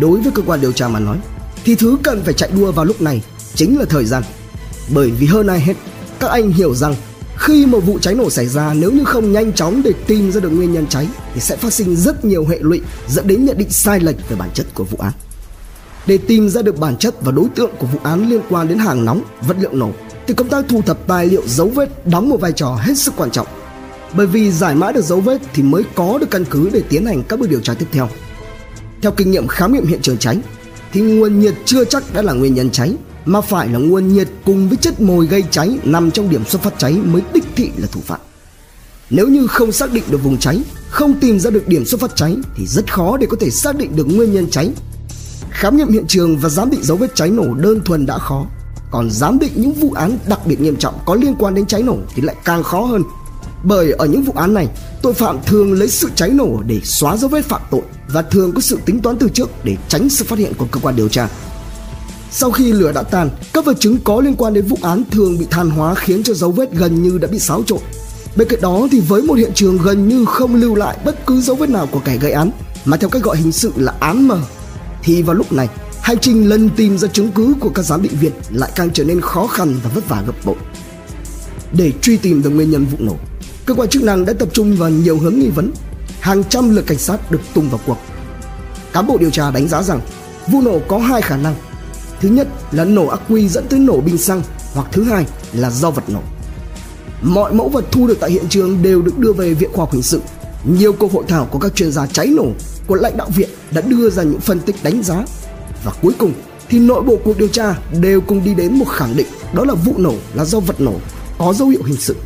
Đối 0.00 0.20
với 0.20 0.32
cơ 0.32 0.42
quan 0.46 0.60
điều 0.60 0.72
tra 0.72 0.88
mà 0.88 1.00
nói 1.00 1.18
thì 1.64 1.74
thứ 1.74 1.98
cần 2.02 2.22
phải 2.24 2.34
chạy 2.34 2.50
đua 2.56 2.72
vào 2.72 2.84
lúc 2.84 3.00
này 3.00 3.22
chính 3.54 3.78
là 3.78 3.84
thời 3.84 4.04
gian 4.04 4.22
bởi 4.94 5.10
vì 5.10 5.26
hơn 5.26 5.46
ai 5.46 5.60
hết 5.60 5.74
các 6.20 6.30
anh 6.30 6.50
hiểu 6.50 6.74
rằng 6.74 6.94
khi 7.36 7.66
một 7.66 7.80
vụ 7.80 7.98
cháy 7.98 8.14
nổ 8.14 8.30
xảy 8.30 8.46
ra 8.46 8.74
nếu 8.74 8.90
như 8.90 9.04
không 9.04 9.32
nhanh 9.32 9.52
chóng 9.52 9.82
để 9.84 9.92
tìm 10.06 10.32
ra 10.32 10.40
được 10.40 10.48
nguyên 10.48 10.72
nhân 10.72 10.86
cháy 10.86 11.08
thì 11.34 11.40
sẽ 11.40 11.56
phát 11.56 11.72
sinh 11.72 11.96
rất 11.96 12.24
nhiều 12.24 12.46
hệ 12.46 12.58
lụy 12.60 12.80
dẫn 13.08 13.26
đến 13.26 13.44
nhận 13.44 13.58
định 13.58 13.70
sai 13.70 14.00
lệch 14.00 14.28
về 14.28 14.36
bản 14.36 14.50
chất 14.54 14.66
của 14.74 14.84
vụ 14.84 14.98
án. 15.00 15.12
Để 16.06 16.18
tìm 16.18 16.48
ra 16.48 16.62
được 16.62 16.78
bản 16.78 16.96
chất 16.96 17.14
và 17.22 17.32
đối 17.32 17.48
tượng 17.54 17.70
của 17.78 17.86
vụ 17.86 17.98
án 18.02 18.28
liên 18.28 18.40
quan 18.50 18.68
đến 18.68 18.78
hàng 18.78 19.04
nóng, 19.04 19.22
vật 19.46 19.56
liệu 19.60 19.72
nổ 19.72 19.90
thì 20.26 20.34
công 20.34 20.48
tác 20.48 20.64
thu 20.68 20.82
thập 20.82 21.06
tài 21.06 21.26
liệu 21.26 21.42
dấu 21.46 21.68
vết 21.68 22.06
đóng 22.06 22.28
một 22.28 22.40
vai 22.40 22.52
trò 22.52 22.78
hết 22.80 22.98
sức 22.98 23.14
quan 23.16 23.30
trọng. 23.30 23.46
Bởi 24.16 24.26
vì 24.26 24.50
giải 24.50 24.74
mã 24.74 24.92
được 24.92 25.04
dấu 25.04 25.20
vết 25.20 25.40
thì 25.54 25.62
mới 25.62 25.82
có 25.94 26.18
được 26.18 26.30
căn 26.30 26.44
cứ 26.44 26.70
để 26.72 26.82
tiến 26.88 27.06
hành 27.06 27.22
các 27.28 27.38
bước 27.38 27.50
điều 27.50 27.60
tra 27.60 27.74
tiếp 27.74 27.86
theo. 27.92 28.08
Theo 29.02 29.12
kinh 29.12 29.30
nghiệm 29.30 29.46
khám 29.46 29.72
nghiệm 29.72 29.86
hiện 29.86 30.00
trường 30.02 30.18
cháy 30.18 30.38
thì 30.94 31.00
nguồn 31.00 31.40
nhiệt 31.40 31.54
chưa 31.64 31.84
chắc 31.84 32.14
đã 32.14 32.22
là 32.22 32.32
nguyên 32.32 32.54
nhân 32.54 32.70
cháy 32.70 32.94
mà 33.24 33.40
phải 33.40 33.68
là 33.68 33.78
nguồn 33.78 34.08
nhiệt 34.08 34.28
cùng 34.44 34.68
với 34.68 34.76
chất 34.76 35.00
mồi 35.00 35.26
gây 35.26 35.44
cháy 35.50 35.78
nằm 35.84 36.10
trong 36.10 36.30
điểm 36.30 36.44
xuất 36.44 36.62
phát 36.62 36.74
cháy 36.78 36.92
mới 36.92 37.22
đích 37.34 37.44
thị 37.56 37.70
là 37.76 37.86
thủ 37.92 38.00
phạm. 38.00 38.20
Nếu 39.10 39.28
như 39.28 39.46
không 39.46 39.72
xác 39.72 39.92
định 39.92 40.04
được 40.10 40.22
vùng 40.22 40.38
cháy, 40.38 40.62
không 40.88 41.14
tìm 41.20 41.40
ra 41.40 41.50
được 41.50 41.68
điểm 41.68 41.84
xuất 41.84 42.00
phát 42.00 42.16
cháy 42.16 42.36
thì 42.56 42.66
rất 42.66 42.92
khó 42.92 43.16
để 43.16 43.26
có 43.30 43.36
thể 43.40 43.50
xác 43.50 43.76
định 43.76 43.96
được 43.96 44.04
nguyên 44.04 44.32
nhân 44.32 44.50
cháy. 44.50 44.70
Khám 45.50 45.76
nghiệm 45.76 45.88
hiện 45.88 46.04
trường 46.08 46.38
và 46.38 46.48
giám 46.48 46.70
định 46.70 46.82
dấu 46.82 46.96
vết 46.96 47.14
cháy 47.14 47.30
nổ 47.30 47.54
đơn 47.54 47.80
thuần 47.84 48.06
đã 48.06 48.18
khó, 48.18 48.46
còn 48.90 49.10
giám 49.10 49.38
định 49.38 49.52
những 49.54 49.72
vụ 49.72 49.92
án 49.92 50.18
đặc 50.28 50.46
biệt 50.46 50.60
nghiêm 50.60 50.76
trọng 50.76 50.94
có 51.06 51.14
liên 51.14 51.34
quan 51.38 51.54
đến 51.54 51.66
cháy 51.66 51.82
nổ 51.82 51.96
thì 52.14 52.22
lại 52.22 52.36
càng 52.44 52.62
khó 52.62 52.80
hơn. 52.80 53.02
Bởi 53.64 53.92
ở 53.92 54.06
những 54.06 54.22
vụ 54.22 54.32
án 54.36 54.54
này, 54.54 54.68
tội 55.02 55.14
phạm 55.14 55.38
thường 55.46 55.72
lấy 55.72 55.88
sự 55.88 56.10
cháy 56.14 56.30
nổ 56.30 56.62
để 56.66 56.80
xóa 56.84 57.16
dấu 57.16 57.28
vết 57.28 57.44
phạm 57.44 57.60
tội 57.70 57.82
và 58.08 58.22
thường 58.22 58.52
có 58.52 58.60
sự 58.60 58.78
tính 58.86 59.00
toán 59.00 59.16
từ 59.16 59.28
trước 59.28 59.50
để 59.64 59.76
tránh 59.88 60.08
sự 60.08 60.24
phát 60.24 60.38
hiện 60.38 60.52
của 60.54 60.66
cơ 60.70 60.80
quan 60.80 60.96
điều 60.96 61.08
tra. 61.08 61.28
Sau 62.30 62.50
khi 62.50 62.72
lửa 62.72 62.92
đã 62.92 63.02
tàn, 63.02 63.30
các 63.52 63.64
vật 63.64 63.76
chứng 63.80 63.98
có 64.04 64.20
liên 64.20 64.34
quan 64.36 64.54
đến 64.54 64.66
vụ 64.66 64.78
án 64.82 65.02
thường 65.10 65.38
bị 65.38 65.46
than 65.50 65.70
hóa 65.70 65.94
khiến 65.94 66.22
cho 66.22 66.34
dấu 66.34 66.50
vết 66.50 66.72
gần 66.72 67.02
như 67.02 67.18
đã 67.18 67.28
bị 67.28 67.38
xáo 67.38 67.62
trộn. 67.66 67.78
Bên 68.36 68.48
cạnh 68.48 68.60
đó 68.60 68.88
thì 68.90 69.00
với 69.00 69.22
một 69.22 69.34
hiện 69.34 69.52
trường 69.54 69.78
gần 69.78 70.08
như 70.08 70.24
không 70.24 70.54
lưu 70.54 70.74
lại 70.74 70.98
bất 71.04 71.26
cứ 71.26 71.40
dấu 71.40 71.56
vết 71.56 71.70
nào 71.70 71.88
của 71.90 72.00
kẻ 72.04 72.16
gây 72.16 72.32
án, 72.32 72.50
mà 72.84 72.96
theo 72.96 73.10
cách 73.10 73.22
gọi 73.22 73.36
hình 73.36 73.52
sự 73.52 73.72
là 73.76 73.94
án 74.00 74.28
mờ, 74.28 74.38
thì 75.02 75.22
vào 75.22 75.36
lúc 75.36 75.52
này, 75.52 75.68
hành 76.02 76.18
trình 76.20 76.48
lần 76.48 76.70
tìm 76.70 76.98
ra 76.98 77.08
chứng 77.08 77.32
cứ 77.32 77.54
của 77.60 77.68
các 77.68 77.82
giám 77.82 78.02
định 78.02 78.16
viên 78.20 78.32
lại 78.50 78.72
càng 78.76 78.90
trở 78.90 79.04
nên 79.04 79.20
khó 79.20 79.46
khăn 79.46 79.76
và 79.84 79.90
vất 79.94 80.08
vả 80.08 80.22
gấp 80.26 80.44
bội. 80.44 80.56
Để 81.72 81.92
truy 82.02 82.16
tìm 82.16 82.42
được 82.42 82.50
nguyên 82.50 82.70
nhân 82.70 82.84
vụ 82.84 82.96
nổ, 83.00 83.16
cơ 83.66 83.74
quan 83.74 83.88
chức 83.88 84.02
năng 84.02 84.24
đã 84.24 84.32
tập 84.32 84.48
trung 84.52 84.76
vào 84.76 84.90
nhiều 84.90 85.18
hướng 85.18 85.38
nghi 85.38 85.48
vấn. 85.48 85.72
Hàng 86.20 86.44
trăm 86.44 86.74
lượt 86.74 86.84
cảnh 86.86 86.98
sát 86.98 87.30
được 87.30 87.40
tung 87.54 87.70
vào 87.70 87.80
cuộc. 87.86 87.98
Cán 88.92 89.06
bộ 89.06 89.18
điều 89.18 89.30
tra 89.30 89.50
đánh 89.50 89.68
giá 89.68 89.82
rằng, 89.82 90.00
vụ 90.46 90.60
nổ 90.62 90.78
có 90.88 90.98
hai 90.98 91.22
khả 91.22 91.36
năng 91.36 91.54
Thứ 92.24 92.30
nhất 92.30 92.48
là 92.72 92.84
nổ 92.84 93.06
ắc 93.06 93.20
quy 93.28 93.48
dẫn 93.48 93.66
tới 93.68 93.78
nổ 93.78 94.00
bình 94.00 94.18
xăng, 94.18 94.42
hoặc 94.74 94.86
thứ 94.92 95.04
hai 95.04 95.26
là 95.52 95.70
do 95.70 95.90
vật 95.90 96.04
nổ. 96.08 96.20
Mọi 97.22 97.54
mẫu 97.54 97.68
vật 97.68 97.84
thu 97.92 98.06
được 98.06 98.16
tại 98.20 98.30
hiện 98.30 98.44
trường 98.48 98.82
đều 98.82 99.02
được 99.02 99.18
đưa 99.18 99.32
về 99.32 99.54
Viện 99.54 99.70
Khoa 99.72 99.82
học 99.82 99.92
Hình 99.92 100.02
sự. 100.02 100.20
Nhiều 100.64 100.92
cuộc 100.92 101.12
hội 101.12 101.24
thảo 101.28 101.48
của 101.50 101.58
các 101.58 101.74
chuyên 101.74 101.92
gia 101.92 102.06
cháy 102.06 102.26
nổ 102.26 102.46
của 102.86 102.94
lãnh 102.94 103.16
đạo 103.16 103.28
viện 103.36 103.48
đã 103.70 103.80
đưa 103.80 104.10
ra 104.10 104.22
những 104.22 104.40
phân 104.40 104.60
tích 104.60 104.76
đánh 104.82 105.02
giá. 105.02 105.24
Và 105.84 105.92
cuối 106.02 106.12
cùng 106.18 106.32
thì 106.68 106.78
nội 106.78 107.02
bộ 107.02 107.16
cuộc 107.24 107.38
điều 107.38 107.48
tra 107.48 107.74
đều 108.00 108.20
cùng 108.20 108.44
đi 108.44 108.54
đến 108.54 108.78
một 108.78 108.88
khẳng 108.88 109.16
định 109.16 109.26
đó 109.54 109.64
là 109.64 109.74
vụ 109.74 109.94
nổ 109.98 110.14
là 110.34 110.44
do 110.44 110.60
vật 110.60 110.80
nổ 110.80 110.94
có 111.38 111.52
dấu 111.52 111.68
hiệu 111.68 111.82
hình 111.86 111.96
sự. 111.96 112.16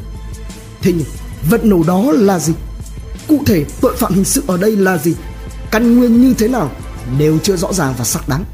Thế 0.83 0.93
nhưng 0.97 1.07
vật 1.51 1.65
nổ 1.65 1.83
đó 1.87 2.13
là 2.13 2.39
gì? 2.39 2.53
Cụ 3.29 3.41
thể 3.47 3.65
tội 3.81 3.97
phạm 3.97 4.15
hình 4.15 4.25
sự 4.25 4.43
ở 4.47 4.57
đây 4.57 4.77
là 4.77 4.99
gì? 4.99 5.15
Căn 5.71 5.99
nguyên 5.99 6.23
như 6.23 6.35
thế 6.35 6.49
nào 6.49 6.71
đều 7.19 7.39
chưa 7.39 7.57
rõ 7.57 7.73
ràng 7.73 7.95
và 7.99 8.05
xác 8.05 8.29
đáng. 8.29 8.45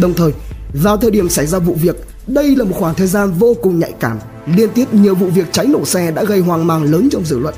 Đồng 0.00 0.14
thời 0.14 0.32
vào 0.74 0.96
thời 0.96 1.10
điểm 1.10 1.28
xảy 1.28 1.46
ra 1.46 1.58
vụ 1.58 1.74
việc, 1.74 1.96
Đây 2.26 2.56
là 2.56 2.64
một 2.64 2.76
khoảng 2.78 2.94
thời 2.94 3.06
gian 3.06 3.32
vô 3.32 3.56
cùng 3.62 3.78
nhạy 3.78 3.92
cảm, 4.00 4.18
liên 4.56 4.70
tiếp 4.74 4.94
nhiều 4.94 5.14
vụ 5.14 5.26
việc 5.26 5.52
cháy 5.52 5.66
nổ 5.66 5.84
xe 5.84 6.10
đã 6.10 6.24
gây 6.24 6.40
hoang 6.40 6.66
mang 6.66 6.82
lớn 6.82 7.08
trong 7.12 7.24
dư 7.24 7.38
luận. 7.38 7.54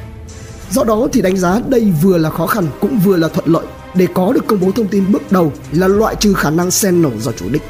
Do 0.71 0.85
đó 0.85 1.09
thì 1.12 1.23
đánh 1.23 1.37
giá 1.37 1.61
đây 1.68 1.92
vừa 2.02 2.18
là 2.18 2.30
khó 2.30 2.47
khăn 2.47 2.66
cũng 2.80 2.99
vừa 3.04 3.16
là 3.16 3.28
thuận 3.28 3.49
lợi 3.49 3.66
để 3.94 4.06
có 4.14 4.32
được 4.32 4.47
công 4.47 4.61
bố 4.61 4.71
thông 4.73 4.88
tin 4.88 5.12
bước 5.12 5.32
đầu 5.32 5.52
là 5.73 5.88
loại 5.88 6.14
trừ 6.21 6.35
khả 6.35 6.50
năng 6.50 6.71
xe 6.71 6.90
nổ 6.90 7.11
do 7.21 7.32
chủ 7.32 7.49
đích. 7.52 7.62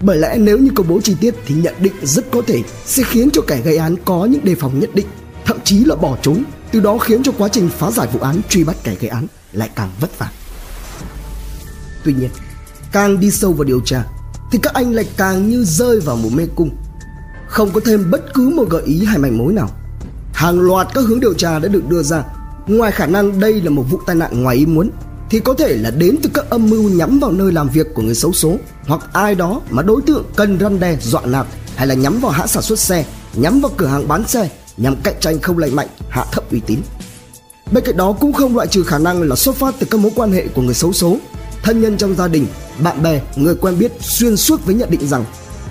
Bởi 0.00 0.16
lẽ 0.16 0.36
nếu 0.38 0.58
như 0.58 0.70
công 0.74 0.88
bố 0.88 1.00
chi 1.00 1.16
tiết 1.20 1.34
thì 1.46 1.54
nhận 1.54 1.74
định 1.80 1.92
rất 2.02 2.30
có 2.30 2.42
thể 2.46 2.62
sẽ 2.86 3.02
khiến 3.02 3.30
cho 3.30 3.42
kẻ 3.46 3.60
gây 3.64 3.76
án 3.76 3.96
có 4.04 4.24
những 4.24 4.44
đề 4.44 4.54
phòng 4.54 4.80
nhất 4.80 4.90
định, 4.94 5.06
thậm 5.44 5.58
chí 5.64 5.84
là 5.84 5.96
bỏ 5.96 6.16
trốn, 6.22 6.44
từ 6.72 6.80
đó 6.80 6.98
khiến 6.98 7.22
cho 7.22 7.32
quá 7.38 7.48
trình 7.48 7.68
phá 7.78 7.90
giải 7.90 8.08
vụ 8.12 8.20
án 8.20 8.40
truy 8.48 8.64
bắt 8.64 8.76
kẻ 8.84 8.96
gây 9.00 9.08
án 9.08 9.26
lại 9.52 9.70
càng 9.74 9.90
vất 10.00 10.18
vả. 10.18 10.30
Tuy 12.04 12.12
nhiên, 12.12 12.30
càng 12.92 13.20
đi 13.20 13.30
sâu 13.30 13.52
vào 13.52 13.64
điều 13.64 13.80
tra 13.80 14.04
thì 14.50 14.58
các 14.62 14.74
anh 14.74 14.92
lại 14.92 15.08
càng 15.16 15.48
như 15.48 15.64
rơi 15.64 16.00
vào 16.00 16.16
một 16.16 16.28
mê 16.32 16.46
cung. 16.56 16.70
Không 17.48 17.70
có 17.70 17.80
thêm 17.84 18.10
bất 18.10 18.34
cứ 18.34 18.48
một 18.48 18.70
gợi 18.70 18.82
ý 18.82 19.04
hay 19.04 19.18
manh 19.18 19.38
mối 19.38 19.52
nào. 19.52 19.70
Hàng 20.32 20.60
loạt 20.60 20.88
các 20.94 21.04
hướng 21.04 21.20
điều 21.20 21.34
tra 21.34 21.58
đã 21.58 21.68
được 21.68 21.88
đưa 21.88 22.02
ra. 22.02 22.24
Ngoài 22.66 22.92
khả 22.92 23.06
năng 23.06 23.40
đây 23.40 23.60
là 23.60 23.70
một 23.70 23.84
vụ 23.90 23.98
tai 24.06 24.16
nạn 24.16 24.42
ngoài 24.42 24.56
ý 24.56 24.66
muốn 24.66 24.90
thì 25.30 25.40
có 25.40 25.54
thể 25.54 25.76
là 25.76 25.90
đến 25.90 26.16
từ 26.22 26.30
các 26.34 26.50
âm 26.50 26.70
mưu 26.70 26.90
nhắm 26.90 27.18
vào 27.18 27.32
nơi 27.32 27.52
làm 27.52 27.68
việc 27.68 27.94
của 27.94 28.02
người 28.02 28.14
xấu 28.14 28.32
số 28.32 28.56
hoặc 28.86 29.00
ai 29.12 29.34
đó 29.34 29.60
mà 29.70 29.82
đối 29.82 30.02
tượng 30.02 30.24
cần 30.36 30.58
răn 30.60 30.80
đe 30.80 30.96
dọa 31.00 31.22
nạt 31.26 31.46
hay 31.76 31.86
là 31.86 31.94
nhắm 31.94 32.20
vào 32.20 32.32
hãng 32.32 32.48
sản 32.48 32.62
xuất 32.62 32.78
xe, 32.78 33.04
nhắm 33.34 33.60
vào 33.60 33.72
cửa 33.76 33.86
hàng 33.86 34.08
bán 34.08 34.28
xe 34.28 34.50
nhằm 34.76 34.96
cạnh 34.96 35.14
tranh 35.20 35.40
không 35.40 35.58
lành 35.58 35.76
mạnh, 35.76 35.88
hạ 36.08 36.24
thấp 36.32 36.50
uy 36.50 36.60
tín. 36.66 36.78
Bên 37.72 37.84
cạnh 37.84 37.96
đó 37.96 38.12
cũng 38.12 38.32
không 38.32 38.56
loại 38.56 38.68
trừ 38.68 38.82
khả 38.82 38.98
năng 38.98 39.22
là 39.22 39.36
xuất 39.36 39.56
phát 39.56 39.74
từ 39.78 39.86
các 39.90 40.00
mối 40.00 40.12
quan 40.14 40.32
hệ 40.32 40.48
của 40.48 40.62
người 40.62 40.74
xấu 40.74 40.92
số, 40.92 41.18
thân 41.62 41.80
nhân 41.82 41.96
trong 41.96 42.14
gia 42.14 42.28
đình, 42.28 42.46
bạn 42.78 43.02
bè, 43.02 43.20
người 43.36 43.54
quen 43.54 43.78
biết 43.78 43.92
xuyên 44.00 44.36
suốt 44.36 44.66
với 44.66 44.74
nhận 44.74 44.90
định 44.90 45.08
rằng 45.08 45.24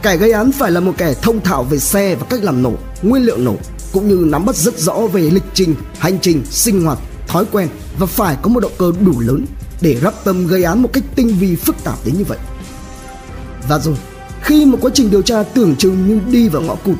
kẻ 0.03 0.17
gây 0.17 0.31
án 0.31 0.51
phải 0.51 0.71
là 0.71 0.79
một 0.79 0.93
kẻ 0.97 1.13
thông 1.21 1.41
thạo 1.41 1.63
về 1.63 1.79
xe 1.79 2.15
và 2.15 2.25
cách 2.29 2.43
làm 2.43 2.61
nổ, 2.63 2.73
nguyên 3.01 3.25
liệu 3.25 3.37
nổ 3.37 3.55
cũng 3.91 4.07
như 4.07 4.25
nắm 4.27 4.45
bắt 4.45 4.55
rất 4.55 4.79
rõ 4.79 4.93
về 5.13 5.21
lịch 5.21 5.43
trình, 5.53 5.75
hành 5.99 6.19
trình, 6.21 6.43
sinh 6.49 6.85
hoạt, 6.85 6.99
thói 7.27 7.45
quen 7.51 7.67
và 7.99 8.05
phải 8.05 8.37
có 8.41 8.49
một 8.49 8.59
động 8.59 8.71
cơ 8.77 8.91
đủ 9.05 9.19
lớn 9.19 9.45
để 9.81 9.97
rắp 10.03 10.23
tâm 10.23 10.47
gây 10.47 10.63
án 10.63 10.81
một 10.81 10.89
cách 10.93 11.03
tinh 11.15 11.35
vi 11.39 11.55
phức 11.55 11.83
tạp 11.83 12.05
đến 12.05 12.15
như 12.17 12.23
vậy. 12.23 12.37
Và 13.67 13.79
rồi, 13.79 13.95
khi 14.41 14.65
một 14.65 14.77
quá 14.81 14.91
trình 14.93 15.11
điều 15.11 15.21
tra 15.21 15.43
tưởng 15.43 15.75
chừng 15.75 16.07
như 16.07 16.19
đi 16.31 16.49
vào 16.49 16.61
ngõ 16.61 16.75
cụt 16.75 16.95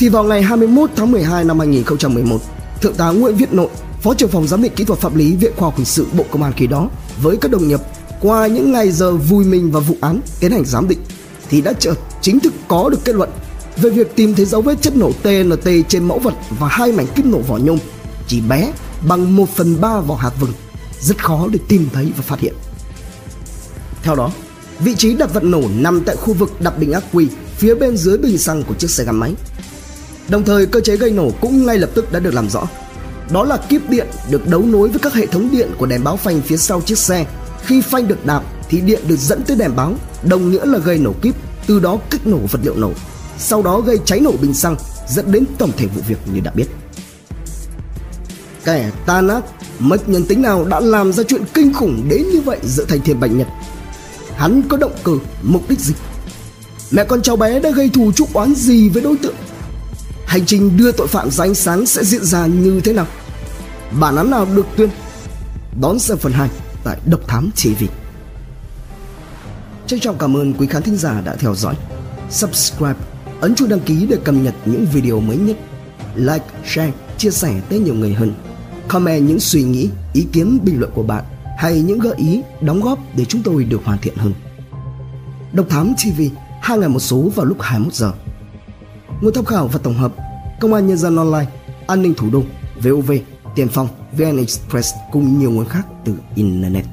thì 0.00 0.08
vào 0.08 0.24
ngày 0.24 0.42
21 0.42 0.90
tháng 0.96 1.12
12 1.12 1.44
năm 1.44 1.58
2011, 1.58 2.40
Thượng 2.80 2.94
tá 2.94 3.10
Nguyễn 3.10 3.36
Viết 3.36 3.52
Nội, 3.52 3.68
Phó 4.02 4.14
trưởng 4.14 4.28
phòng 4.28 4.48
giám 4.48 4.62
định 4.62 4.72
kỹ 4.76 4.84
thuật 4.84 4.98
pháp 4.98 5.16
lý 5.16 5.36
Viện 5.36 5.52
Khoa 5.56 5.66
học 5.66 5.76
Hình 5.76 5.86
sự 5.86 6.06
Bộ 6.12 6.24
Công 6.30 6.42
an 6.42 6.52
khi 6.56 6.66
đó 6.66 6.88
với 7.22 7.36
các 7.36 7.50
đồng 7.50 7.68
nghiệp 7.68 7.80
qua 8.20 8.46
những 8.46 8.72
ngày 8.72 8.90
giờ 8.90 9.12
vui 9.12 9.44
mình 9.44 9.70
vào 9.70 9.82
vụ 9.82 9.96
án 10.00 10.20
tiến 10.40 10.52
hành 10.52 10.64
giám 10.64 10.88
định 10.88 10.98
thì 11.50 11.60
đã 11.60 11.72
chợt 11.72 11.94
chính 12.20 12.40
thức 12.40 12.52
có 12.68 12.88
được 12.88 13.04
kết 13.04 13.14
luận 13.14 13.30
về 13.76 13.90
việc 13.90 14.16
tìm 14.16 14.34
thấy 14.34 14.44
dấu 14.44 14.62
vết 14.62 14.82
chất 14.82 14.96
nổ 14.96 15.12
TNT 15.12 15.68
trên 15.88 16.04
mẫu 16.04 16.18
vật 16.18 16.34
và 16.58 16.68
hai 16.68 16.92
mảnh 16.92 17.06
kíp 17.14 17.26
nổ 17.26 17.38
vỏ 17.38 17.56
nhôm 17.56 17.78
chỉ 18.26 18.40
bé 18.40 18.72
bằng 19.08 19.36
1 19.36 19.48
phần 19.48 19.80
3 19.80 20.00
vỏ 20.00 20.14
hạt 20.14 20.32
vừng 20.40 20.52
rất 21.00 21.24
khó 21.24 21.48
để 21.52 21.58
tìm 21.68 21.88
thấy 21.92 22.12
và 22.16 22.22
phát 22.22 22.40
hiện. 22.40 22.54
Theo 24.02 24.14
đó, 24.14 24.32
vị 24.78 24.94
trí 24.94 25.14
đặt 25.14 25.34
vật 25.34 25.44
nổ 25.44 25.62
nằm 25.78 26.00
tại 26.06 26.16
khu 26.16 26.34
vực 26.34 26.60
đặt 26.60 26.78
bình 26.78 26.92
ắc 26.92 27.04
quy 27.12 27.28
phía 27.56 27.74
bên 27.74 27.96
dưới 27.96 28.18
bình 28.18 28.38
xăng 28.38 28.62
của 28.62 28.74
chiếc 28.74 28.90
xe 28.90 29.04
gắn 29.04 29.16
máy. 29.16 29.34
Đồng 30.30 30.44
thời 30.44 30.66
cơ 30.66 30.80
chế 30.80 30.96
gây 30.96 31.10
nổ 31.10 31.30
cũng 31.40 31.66
ngay 31.66 31.78
lập 31.78 31.90
tức 31.94 32.12
đã 32.12 32.20
được 32.20 32.34
làm 32.34 32.50
rõ. 32.50 32.68
Đó 33.30 33.44
là 33.44 33.56
kíp 33.56 33.90
điện 33.90 34.06
được 34.30 34.48
đấu 34.48 34.62
nối 34.62 34.88
với 34.88 34.98
các 34.98 35.14
hệ 35.14 35.26
thống 35.26 35.48
điện 35.52 35.70
của 35.78 35.86
đèn 35.86 36.04
báo 36.04 36.16
phanh 36.16 36.40
phía 36.40 36.56
sau 36.56 36.80
chiếc 36.80 36.98
xe. 36.98 37.26
Khi 37.64 37.80
phanh 37.80 38.08
được 38.08 38.26
đạp 38.26 38.42
thì 38.68 38.80
điện 38.80 39.00
được 39.08 39.16
dẫn 39.16 39.42
tới 39.42 39.56
đèn 39.56 39.76
báo, 39.76 39.94
đồng 40.22 40.50
nghĩa 40.50 40.66
là 40.66 40.78
gây 40.78 40.98
nổ 40.98 41.12
kíp, 41.22 41.34
từ 41.66 41.80
đó 41.80 41.98
kích 42.10 42.26
nổ 42.26 42.36
vật 42.36 42.60
liệu 42.62 42.74
nổ. 42.76 42.92
Sau 43.38 43.62
đó 43.62 43.80
gây 43.80 43.98
cháy 44.04 44.20
nổ 44.20 44.32
bình 44.42 44.54
xăng, 44.54 44.76
dẫn 45.08 45.32
đến 45.32 45.44
tổng 45.58 45.72
thể 45.76 45.86
vụ 45.86 46.02
việc 46.08 46.18
như 46.34 46.40
đã 46.40 46.50
biết. 46.54 46.66
Kẻ 48.64 48.90
tan 49.06 49.28
ác, 49.28 49.44
mất 49.78 50.08
nhân 50.08 50.24
tính 50.24 50.42
nào 50.42 50.64
đã 50.64 50.80
làm 50.80 51.12
ra 51.12 51.22
chuyện 51.22 51.42
kinh 51.54 51.74
khủng 51.74 52.08
đến 52.08 52.22
như 52.32 52.40
vậy 52.40 52.58
giữa 52.62 52.84
thành 52.84 53.00
thiên 53.00 53.20
bạch 53.20 53.30
nhật. 53.32 53.48
Hắn 54.36 54.62
có 54.68 54.76
động 54.76 54.92
cơ, 55.04 55.12
mục 55.42 55.68
đích 55.68 55.80
gì? 55.80 55.94
Mẹ 56.90 57.04
con 57.04 57.22
cháu 57.22 57.36
bé 57.36 57.60
đã 57.60 57.70
gây 57.70 57.88
thù 57.88 58.12
chuốc 58.12 58.32
oán 58.32 58.54
gì 58.54 58.88
với 58.88 59.02
đối 59.02 59.16
tượng? 59.16 59.34
Hành 60.30 60.46
trình 60.46 60.76
đưa 60.76 60.92
tội 60.92 61.06
phạm 61.06 61.30
ra 61.30 61.44
ánh 61.44 61.54
sáng 61.54 61.86
sẽ 61.86 62.04
diễn 62.04 62.24
ra 62.24 62.46
như 62.46 62.80
thế 62.84 62.92
nào? 62.92 63.06
Bản 64.00 64.16
án 64.16 64.30
nào 64.30 64.46
được 64.54 64.66
tuyên? 64.76 64.90
Đón 65.80 65.98
xem 65.98 66.18
phần 66.18 66.32
2 66.32 66.48
tại 66.84 66.98
Độc 67.06 67.20
Thám 67.28 67.50
TV. 67.50 67.84
Trân 69.86 70.00
trọng 70.00 70.18
cảm 70.18 70.36
ơn 70.36 70.54
quý 70.54 70.66
khán 70.66 70.82
thính 70.82 70.96
giả 70.96 71.20
đã 71.20 71.34
theo 71.34 71.54
dõi. 71.54 71.74
Subscribe, 72.30 72.98
ấn 73.40 73.54
chuông 73.54 73.68
đăng 73.68 73.80
ký 73.80 74.06
để 74.10 74.16
cập 74.24 74.34
nhật 74.34 74.54
những 74.64 74.86
video 74.92 75.20
mới 75.20 75.36
nhất. 75.36 75.56
Like, 76.14 76.44
share, 76.64 76.92
chia 77.18 77.30
sẻ 77.30 77.60
tới 77.68 77.78
nhiều 77.78 77.94
người 77.94 78.14
hơn. 78.14 78.34
Comment 78.88 79.28
những 79.28 79.40
suy 79.40 79.62
nghĩ, 79.62 79.88
ý 80.12 80.26
kiến 80.32 80.58
bình 80.64 80.80
luận 80.80 80.92
của 80.94 81.02
bạn 81.02 81.24
hay 81.58 81.80
những 81.80 81.98
gợi 81.98 82.14
ý, 82.16 82.42
đóng 82.60 82.80
góp 82.80 82.98
để 83.16 83.24
chúng 83.24 83.42
tôi 83.42 83.64
được 83.64 83.80
hoàn 83.84 83.98
thiện 83.98 84.16
hơn. 84.16 84.34
Độc 85.52 85.66
Thám 85.68 85.94
TV, 85.94 86.22
hai 86.62 86.78
ngày 86.78 86.88
một 86.88 87.00
số 87.00 87.30
vào 87.34 87.46
lúc 87.46 87.56
21 87.60 87.94
giờ. 87.94 88.12
Nguồn 89.20 89.34
tham 89.34 89.44
khảo 89.44 89.68
và 89.68 89.80
tổng 89.82 89.94
hợp 89.94 90.12
Công 90.60 90.74
an 90.74 90.86
Nhân 90.86 90.96
dân 90.96 91.16
Online, 91.16 91.46
An 91.86 92.02
ninh 92.02 92.14
Thủ 92.14 92.30
đô, 92.32 92.42
VOV, 92.82 93.12
Tiền 93.54 93.68
phong, 93.68 93.88
VN 94.12 94.36
Express 94.36 94.94
cùng 95.12 95.38
nhiều 95.38 95.50
nguồn 95.50 95.66
khác 95.66 95.86
từ 96.04 96.14
Internet. 96.34 96.84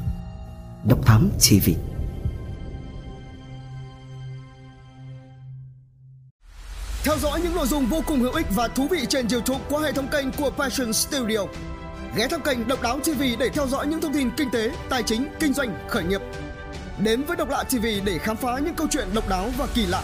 Độc 0.83 1.05
Thám 1.05 1.29
TV 1.39 1.69
Theo 7.03 7.17
dõi 7.17 7.41
những 7.43 7.55
nội 7.55 7.67
dung 7.67 7.85
vô 7.85 8.01
cùng 8.07 8.19
hữu 8.19 8.33
ích 8.33 8.45
và 8.55 8.67
thú 8.67 8.87
vị 8.91 9.05
trên 9.09 9.27
YouTube 9.31 9.59
qua 9.69 9.81
hệ 9.81 9.91
thống 9.91 10.07
kênh 10.07 10.31
của 10.31 10.49
Passion 10.49 10.93
Studio. 10.93 11.39
Ghé 12.15 12.27
thăm 12.27 12.41
kênh 12.41 12.67
Độc 12.67 12.81
Đáo 12.81 12.99
TV 12.99 13.21
để 13.39 13.49
theo 13.53 13.67
dõi 13.67 13.87
những 13.87 14.01
thông 14.01 14.13
tin 14.13 14.29
kinh 14.37 14.49
tế, 14.51 14.71
tài 14.89 15.03
chính, 15.03 15.27
kinh 15.39 15.53
doanh, 15.53 15.77
khởi 15.89 16.03
nghiệp. 16.03 16.21
Đến 16.99 17.23
với 17.23 17.37
Độc 17.37 17.49
Lạ 17.49 17.63
TV 17.63 17.85
để 18.05 18.17
khám 18.17 18.37
phá 18.37 18.59
những 18.59 18.75
câu 18.75 18.87
chuyện 18.91 19.07
độc 19.13 19.29
đáo 19.29 19.49
và 19.57 19.67
kỳ 19.73 19.85
lạ. 19.85 20.03